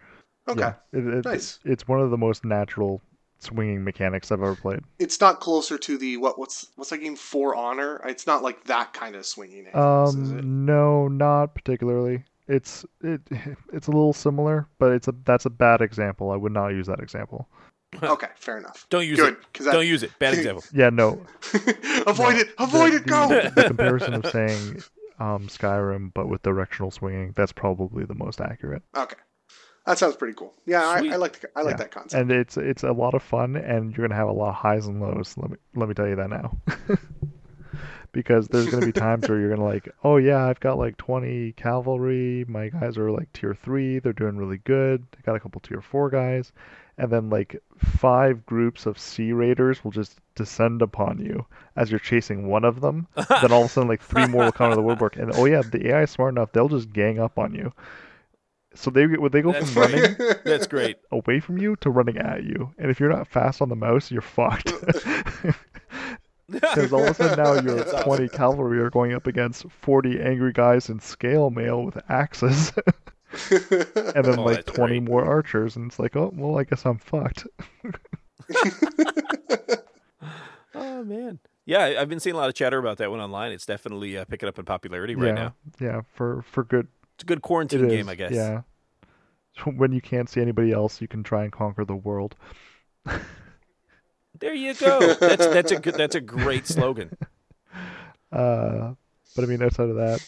[0.48, 0.68] okay.
[0.68, 1.60] Yeah, it, it, Nice.
[1.64, 3.02] It's one of the most natural
[3.38, 4.80] swinging mechanics I've ever played.
[4.98, 8.00] It's not closer to the what what's what's that game For Honor?
[8.04, 10.40] It's not like that kind of swinging angles, is it?
[10.40, 12.24] Um, no, not particularly.
[12.48, 13.20] It's it
[13.72, 16.30] it's a little similar, but it's a that's a bad example.
[16.30, 17.48] I would not use that example.
[18.02, 18.86] Okay, fair enough.
[18.90, 19.38] Don't use Good, it.
[19.52, 20.16] because Don't use it.
[20.18, 20.64] Bad example.
[20.72, 21.24] Yeah, no.
[22.06, 22.48] avoid no, it.
[22.58, 23.06] Avoid the, it.
[23.06, 23.28] Go.
[23.28, 24.82] The, the comparison of saying
[25.18, 28.82] um, Skyrim but with directional swinging, that's probably the most accurate.
[28.96, 29.16] Okay,
[29.86, 30.52] that sounds pretty cool.
[30.66, 31.76] Yeah, I, I like the, I like Yeah.
[31.78, 32.20] that concept.
[32.20, 34.86] And it's it's a lot of fun, and you're gonna have a lot of highs
[34.86, 35.34] and lows.
[35.36, 36.56] Let me let me tell you that now.
[38.12, 41.52] because there's gonna be times where you're gonna like, oh yeah, I've got like 20
[41.52, 42.44] cavalry.
[42.48, 43.98] My guys are like tier three.
[43.98, 45.06] They're doing really good.
[45.18, 46.52] I got a couple tier four guys,
[46.98, 52.00] and then like five groups of sea raiders will just descend upon you as you're
[52.00, 53.06] chasing one of them.
[53.14, 55.30] then all of a sudden, like three more will come out of the woodwork, and
[55.36, 56.52] oh yeah, the AI is smart enough.
[56.52, 57.72] They'll just gang up on you.
[58.76, 60.96] So they would they go That's from running That's great.
[61.10, 62.72] away from you to running at you.
[62.78, 64.72] And if you're not fast on the mouse, you're fucked.
[66.48, 68.06] Because all of a sudden now your That's awesome.
[68.06, 72.72] 20 cavalry are going up against 40 angry guys in scale mail with axes,
[73.50, 75.02] and then Oh, like that's 20 great.
[75.10, 77.48] more archers, and it's like, oh, well, I guess I'm fucked.
[80.74, 81.38] Oh man.
[81.64, 83.50] Yeah, I- I've been seeing a lot of chatter about that one online.
[83.50, 85.54] It's definitely uh, picking up in popularity right yeah, now.
[85.80, 86.86] yeah, for for good.
[87.16, 88.32] It's a good It quarantine is, game, I guess.
[88.32, 88.62] Yeah.
[89.64, 92.36] When you can't see anybody else, you can try and conquer the world.
[94.38, 95.14] There you go.
[95.14, 97.10] That's that's a good, that's a great slogan.
[98.30, 98.92] Uh,
[99.34, 100.20] but I mean, outside of that,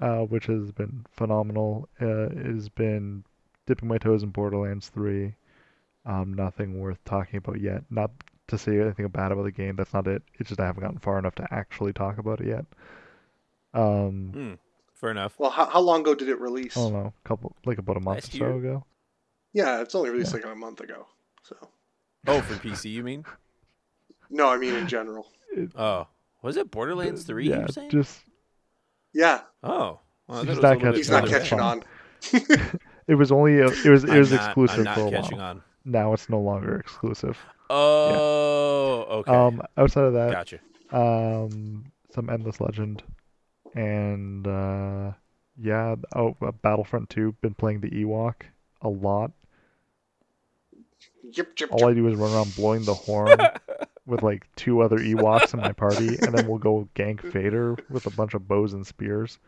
[0.00, 3.24] uh, which has been phenomenal, uh, has been
[3.66, 5.34] dipping my toes in Borderlands 3.
[6.06, 7.84] Um, nothing worth talking about yet.
[7.90, 8.10] Not
[8.48, 9.76] to say anything bad about the game.
[9.76, 10.22] That's not it.
[10.38, 12.64] It's just I haven't gotten far enough to actually talk about it yet.
[13.74, 14.52] Um, Hmm.
[15.02, 15.34] Fair enough.
[15.36, 16.76] well, how, how long ago did it release?
[16.76, 18.56] I don't know, couple like about a month Last or so year?
[18.56, 18.84] ago.
[19.52, 21.06] Yeah, it's only released like a month ago.
[21.42, 21.56] So
[22.28, 23.24] Oh, for PC, you mean?
[24.30, 25.26] no, I mean in general.
[25.76, 26.06] Oh,
[26.40, 27.48] was it Borderlands Three?
[27.50, 27.90] Yeah, you were saying?
[27.90, 28.20] just
[29.12, 29.98] Yeah, Oh,
[30.28, 31.66] well, I He's thought it was not a little he's not further catching back.
[32.62, 32.80] on.
[33.08, 35.10] it was only a, it was it I'm was not- exclusive I'm not for a
[35.10, 35.46] catching while.
[35.48, 35.62] on.
[35.84, 37.36] Now it's no longer exclusive.
[37.70, 39.32] Oh, okay.
[39.34, 40.58] Um, outside of that, gotcha.
[40.92, 43.02] um some endless legend
[43.74, 45.12] and uh
[45.58, 48.34] yeah oh uh, battlefront 2 been playing the ewok
[48.82, 49.32] a lot.
[51.32, 53.36] Yip, yip, all i do is run around blowing the horn
[54.06, 58.06] with like two other ewoks in my party and then we'll go gank vader with
[58.06, 59.38] a bunch of bows and spears.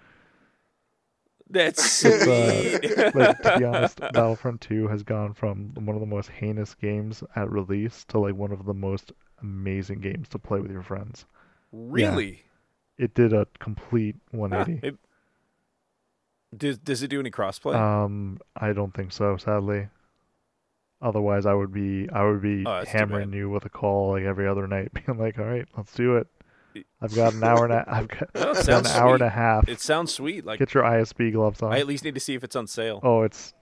[1.51, 2.99] That's It's, sweet.
[2.99, 6.75] uh, like to be honest battlefront 2 has gone from one of the most heinous
[6.75, 9.13] games at release to like one of the most
[9.43, 11.27] amazing games to play with your friends.
[11.73, 12.45] Really?
[12.99, 14.99] It did a complete Huh, 180 it-
[16.57, 17.75] does does it do any crossplay?
[17.75, 19.89] Um, I don't think so, sadly.
[21.03, 24.47] Otherwise, I would be I would be Oh, hammering you with a call like every
[24.47, 26.29] other night, being like, "All right, let's do it."
[27.01, 29.31] I've got an hour and a, I've got, Well, I've got an hour and a
[29.31, 29.69] half.
[29.69, 30.45] it sounds sweet.
[30.45, 31.73] Like Get your ISB gloves on.
[31.73, 33.01] I at least need to see if it's on sale.
[33.03, 33.53] Oh, it's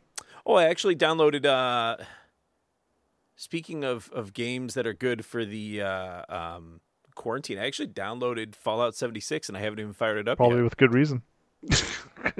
[0.47, 1.45] Oh, I actually downloaded.
[1.47, 1.97] uh
[3.37, 6.81] Speaking of of games that are good for the uh, um,
[7.15, 10.65] quarantine, I actually downloaded Fallout 76, and I haven't even fired it up probably yet.
[10.65, 11.23] with good reason.
[11.63, 11.77] Yeah,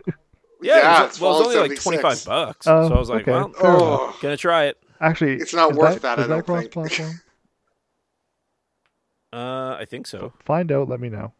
[0.63, 2.99] Yeah, it was, it's well, it was Fallout only like 25 bucks, Oh, so I
[2.99, 3.33] was like, okay.
[3.33, 4.79] well, Oh, gonna try it.
[5.01, 6.73] Actually, It's not worth that, I Is don't that think.
[6.73, 7.21] cross-platform?
[9.33, 10.33] Uh, I think so.
[10.45, 10.89] Find out.
[10.89, 11.33] Let me know.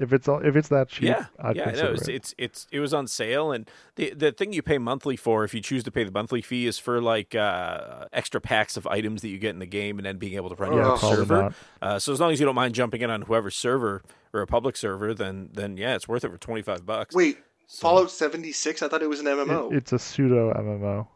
[0.00, 1.72] If it's all, if it's that cheap, Yeah, I'd yeah, I know.
[1.72, 2.14] consider It's, it.
[2.14, 5.54] it's it's it was on sale, and the the thing you pay monthly for, if
[5.54, 9.22] you choose to pay the monthly fee, is for like uh, extra packs of items
[9.22, 10.98] that you get in the game, and then being able to run your yeah, own
[10.98, 11.54] server.
[11.80, 14.46] Uh, so as long as you don't mind jumping in on whoever's server or a
[14.48, 17.14] public server, then then yeah, it's worth it for twenty five bucks.
[17.14, 17.38] wait,
[17.68, 18.82] So- Fallout 76?
[18.82, 19.70] I thought it was an MMO.
[19.72, 21.06] It, it's a pseudo MMO.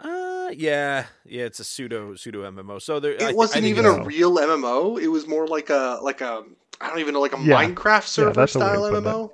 [0.00, 1.44] Uh, yeah, yeah.
[1.44, 2.80] It's a pseudo pseudo MMO.
[2.82, 5.00] So there, I, It wasn't I even it's- a real MMO.
[5.00, 6.42] It was more like a like a
[6.80, 7.62] I don't even know like a Yeah.
[7.64, 9.04] Minecraft server that's the way style to put.
[9.04, 9.30] MMO.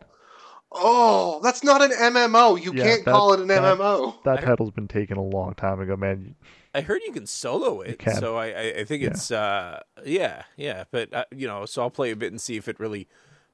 [0.72, 2.56] Oh, that's not an MMO.
[2.62, 4.22] You Yeah, can't that- call it an that- MMO.
[4.24, 6.36] That title's been taken a long time ago, man.
[6.72, 8.14] I heard you can solo it, can.
[8.14, 9.08] so I, I, I think Yeah.
[9.10, 10.84] it's uh, yeah, yeah.
[10.92, 13.08] But uh, you know, so I'll play a bit and see if it really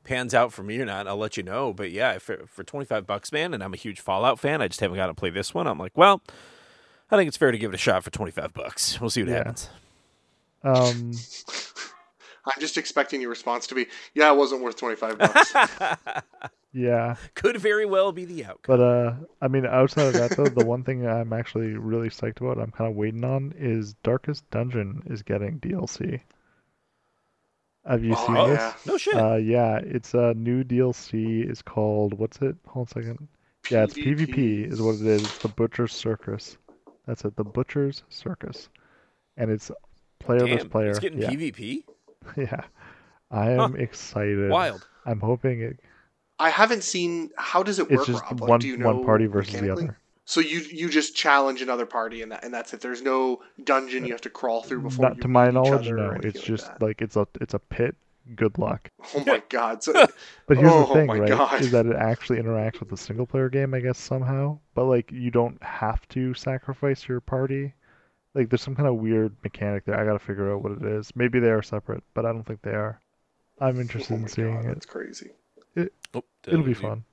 [0.04, 1.08] pans out for me or not.
[1.08, 1.72] I'll let you know.
[1.72, 4.60] But yeah, for for twenty five bucks, man, and I'm a huge Fallout fan.
[4.60, 5.66] I just haven't got to play this one.
[5.66, 6.20] I'm like, well,
[7.10, 9.00] I think it's fair to give it a shot for twenty five bucks.
[9.00, 9.36] We'll see what Yeah.
[9.38, 9.70] happens.
[10.62, 11.12] Um,
[12.46, 15.52] I'm just expecting your response to be, "Yeah, it wasn't worth 25 bucks."
[16.72, 18.76] yeah, Could very well be the outcome.
[18.78, 22.40] but uh, I mean, outside of that though, the one thing I'm actually really psyched
[22.40, 26.20] about, I'm kind of waiting on, is Darkest Dungeon is getting DLC.
[27.86, 28.58] Have you Oh, seen Oh, this?
[28.58, 28.74] yeah.
[28.86, 29.14] no shit.
[29.14, 31.48] Uh, yeah, it's a new DLC.
[31.48, 32.56] It's called what's it?
[32.66, 33.28] Hold on a second.
[33.70, 35.22] Yeah, it's PvP is what it is.
[35.22, 36.56] It's the Butcher's Circus.
[37.06, 37.36] That's it.
[37.36, 38.68] The Butcher's Circus,
[39.36, 39.70] and it's
[40.18, 40.90] player versus Damn, player.
[40.90, 41.84] it's getting yeah, PvP.
[42.36, 42.64] yeah.
[43.30, 44.50] I am excited.
[44.50, 44.86] Wild.
[45.04, 45.80] I'm hoping it.
[46.38, 47.30] I haven't seen.
[47.36, 48.00] How does it work?
[48.00, 48.40] It's just Rob?
[48.40, 49.98] Like, one do you know one party versus the other.
[50.24, 52.80] So you you just challenge another party, and that and that's it.
[52.80, 55.04] There's no dungeon you have to crawl through before.
[55.04, 56.16] Not you to my knowledge, no.
[56.22, 56.82] It's just that.
[56.82, 57.96] like it's a it's a pit.
[58.34, 58.90] Good luck.
[59.14, 59.84] Oh my god!
[59.84, 59.92] So,
[60.48, 61.28] But here's Oh the thing, right?
[61.28, 61.60] God.
[61.60, 64.58] Is that it actually interacts with the single player game, I guess somehow.
[64.74, 67.72] But like you don't have to sacrifice your party.
[68.36, 69.98] Like there's some kind of weird mechanic there.
[69.98, 71.10] I gotta figure out what it is.
[71.16, 73.00] Maybe they are separate, but I don't think they are.
[73.60, 74.68] I'm interested oh in seeing god, it.
[74.68, 75.30] that's crazy.
[76.14, 77.04] Oh, It'll be you- fun.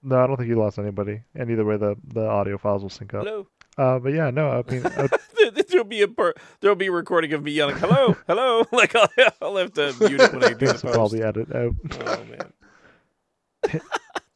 [0.00, 1.22] No, I don't think you lost anybody.
[1.34, 3.24] And either way, the the audio files will sync up.
[3.24, 3.48] Hello.
[3.76, 5.08] Uh, but yeah, no, I mean, uh,
[5.68, 9.08] there'll be a per- there'll be a recording of me yelling hello hello like I'll,
[9.42, 10.94] I'll have to mute it when I do the this will post.
[10.94, 11.74] probably edit out.
[12.06, 13.80] oh man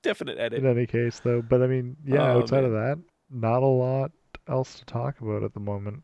[0.02, 1.42] definite edit in any case, though.
[1.42, 2.98] But I mean, yeah, Oh, outside of that,
[3.30, 4.10] not a lot
[4.48, 6.02] else to talk about at the moment.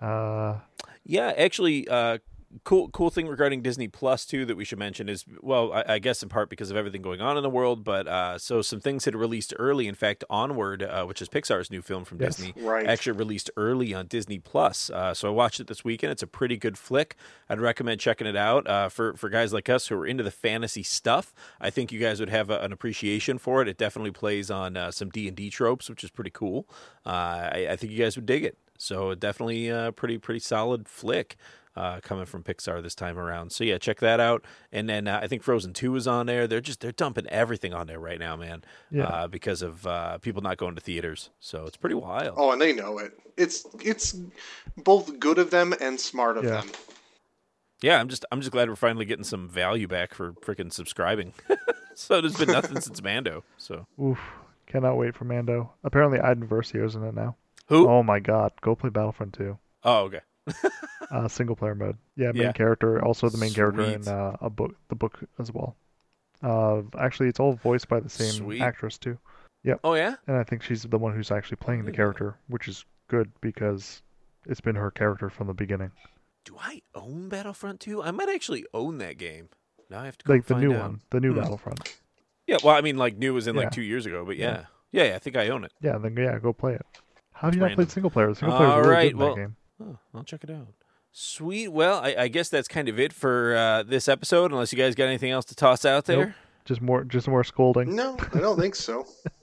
[0.00, 0.58] Uh,
[1.04, 2.18] yeah actually uh
[2.64, 5.98] cool cool thing regarding disney plus too that we should mention is well I, I
[6.00, 8.80] guess in part because of everything going on in the world but uh so some
[8.80, 12.36] things had released early in fact onward uh, which is pixar's new film from Yes.
[12.36, 12.86] disney Right.
[12.88, 14.90] actually released early on Disney Plus.
[14.90, 16.10] Uh, so I watched it this weekend.
[16.12, 17.14] It's a pretty good flick.
[17.48, 20.30] I'd recommend checking it out uh, for for guys like us who are into the
[20.32, 21.32] fantasy stuff.
[21.60, 23.68] I think you guys would have a, an appreciation for it.
[23.68, 26.66] It definitely plays on uh, some D and D tropes, which is pretty cool.
[27.06, 27.10] Uh,
[27.52, 28.58] I, I think you guys would dig it.
[28.82, 31.36] So definitely a pretty pretty solid flick.
[31.76, 34.44] Uh, coming from Pixar this time around, so yeah, check that out.
[34.72, 36.48] And then uh, I think Frozen Two is on there.
[36.48, 38.64] They're just they're dumping everything on there right now, man.
[38.90, 39.04] Yeah.
[39.04, 42.34] Uh, because of uh, people not going to theaters, so it's pretty wild.
[42.36, 43.12] Oh, and they know it.
[43.36, 44.16] It's it's
[44.78, 46.62] both good of them and smart of Yeah.
[46.62, 46.70] them.
[47.82, 51.34] Yeah, I'm just I'm just glad we're finally getting some value back for freaking subscribing.
[51.94, 53.44] so there's been nothing since Mando.
[53.58, 54.18] So oof,
[54.66, 55.70] cannot wait for Mando.
[55.84, 57.36] Apparently, Iden Versio's in it now.
[57.70, 57.88] Who?
[57.88, 59.58] Oh, my God, go play Battlefront 2.
[59.84, 60.20] Oh, okay.
[61.10, 61.96] Uh, single player mode.
[62.14, 62.52] Yeah, main Yeah.
[62.52, 64.12] character, also the main character in Sweet.
[64.12, 65.74] uh, a book, the book as well.
[66.40, 68.60] Uh, actually, it's all voiced by the same Sweet.
[68.62, 69.18] actress too,
[69.82, 70.16] Oh yeah.
[70.28, 71.96] and I think she's the one who's actually playing the Really?
[71.96, 74.02] character, which is good because
[74.46, 75.90] it's been her character from the beginning.
[76.44, 78.02] Do I own Battlefront 2?
[78.04, 79.48] I might actually own that game.
[79.90, 80.80] Now I have to go Like the find new out.
[80.82, 81.40] one, the new Hmm.
[81.40, 81.96] Battlefront.
[82.46, 83.62] Yeah, well, I mean, like new was in Yeah.
[83.62, 84.64] like two years ago, but Yeah.
[84.92, 85.02] yeah.
[85.02, 85.72] yeah, yeah, I think I own it.
[85.80, 86.86] Yeah, then yeah, go play it.
[87.40, 88.28] How have you not played single player?
[88.28, 89.56] The single player is All really right, good in well- that game.
[89.82, 90.68] Oh, I'll check it out.
[91.10, 91.68] Sweet.
[91.68, 94.52] Well, I, I guess that's kind of it for uh, this episode.
[94.52, 96.26] Unless you guys got anything else to toss out there.
[96.26, 96.34] Nope.
[96.66, 97.96] Just more, just more scolding.
[97.96, 99.06] No, I don't think so.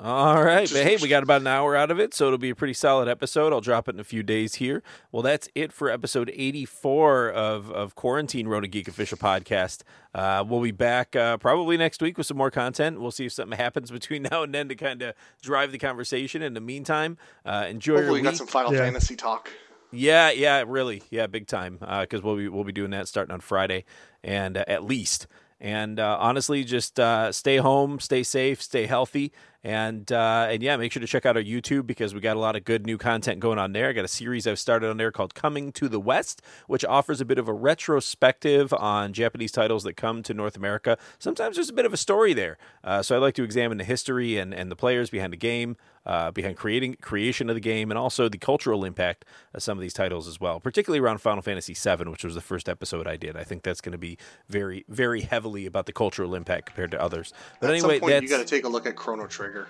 [0.00, 2.50] All right, but hey, we got about an hour out of it, so it'll be
[2.50, 3.52] a pretty solid episode.
[3.52, 4.80] I'll drop it in a few days here.
[5.10, 9.82] Well, that's it for episode 84 of, of Quarantine Rona Geek Official Podcast.
[10.14, 13.00] Uh, we'll be back uh, probably next week with some more content.
[13.00, 16.42] We'll see if something happens between now and then to kind of drive the conversation.
[16.42, 18.30] In the meantime, uh, enjoy your Hopefully, we week.
[18.30, 18.78] got some Final Yeah.
[18.84, 19.50] Fantasy talk.
[19.90, 21.78] Yeah, yeah, really, yeah, big time.
[21.80, 23.84] Because we'll be we'll be doing that starting on Friday,
[24.22, 25.26] and uh, at least.
[25.60, 29.32] And uh, honestly, just uh, stay home, stay safe, stay healthy,
[29.64, 32.40] and uh, and yeah, make sure to check out our YouTube because we got a
[32.40, 33.88] lot of good new content going on there.
[33.88, 37.20] I got a series I've started on there called Coming to the West, which offers
[37.20, 40.96] a bit of a retrospective on Japanese titles that come to North America.
[41.18, 43.84] Sometimes there's a bit of a story there, uh, so I like to examine the
[43.84, 45.76] history and and the players behind the game
[46.08, 49.82] uh, behind creating creation of the game and also the cultural impact of some of
[49.82, 53.16] these titles as well, particularly around Final Fantasy VII, which was the first episode I
[53.16, 53.36] did.
[53.36, 54.16] I think that's going to be
[54.48, 57.32] very, very heavily about the cultural impact compared to others.
[57.60, 59.68] But At anyway, some point, you got to take a look at Chrono Trigger.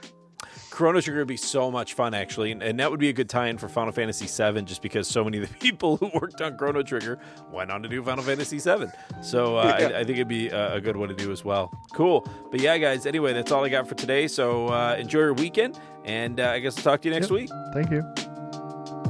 [0.71, 3.29] Chrono Trigger would be so much fun actually, and, and that would be a good
[3.29, 6.57] tie-in for Final Fantasy VII, just because so many of the people who worked on
[6.57, 7.19] Chrono Trigger
[7.51, 8.87] went on to do Final Fantasy VII.
[9.23, 9.89] So uh, Yeah.
[9.89, 11.73] I, I think it'd be a, a good one to do as well.
[11.93, 13.07] Cool, but yeah, guys.
[13.07, 14.29] Anyway, that's all I got for today.
[14.29, 17.41] So uh, enjoy your weekend, and uh, I guess I'll talk to you next Yep.
[17.41, 17.51] week.
[17.75, 18.03] Thank you.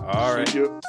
[0.06, 0.48] All right.
[0.48, 0.80] See you.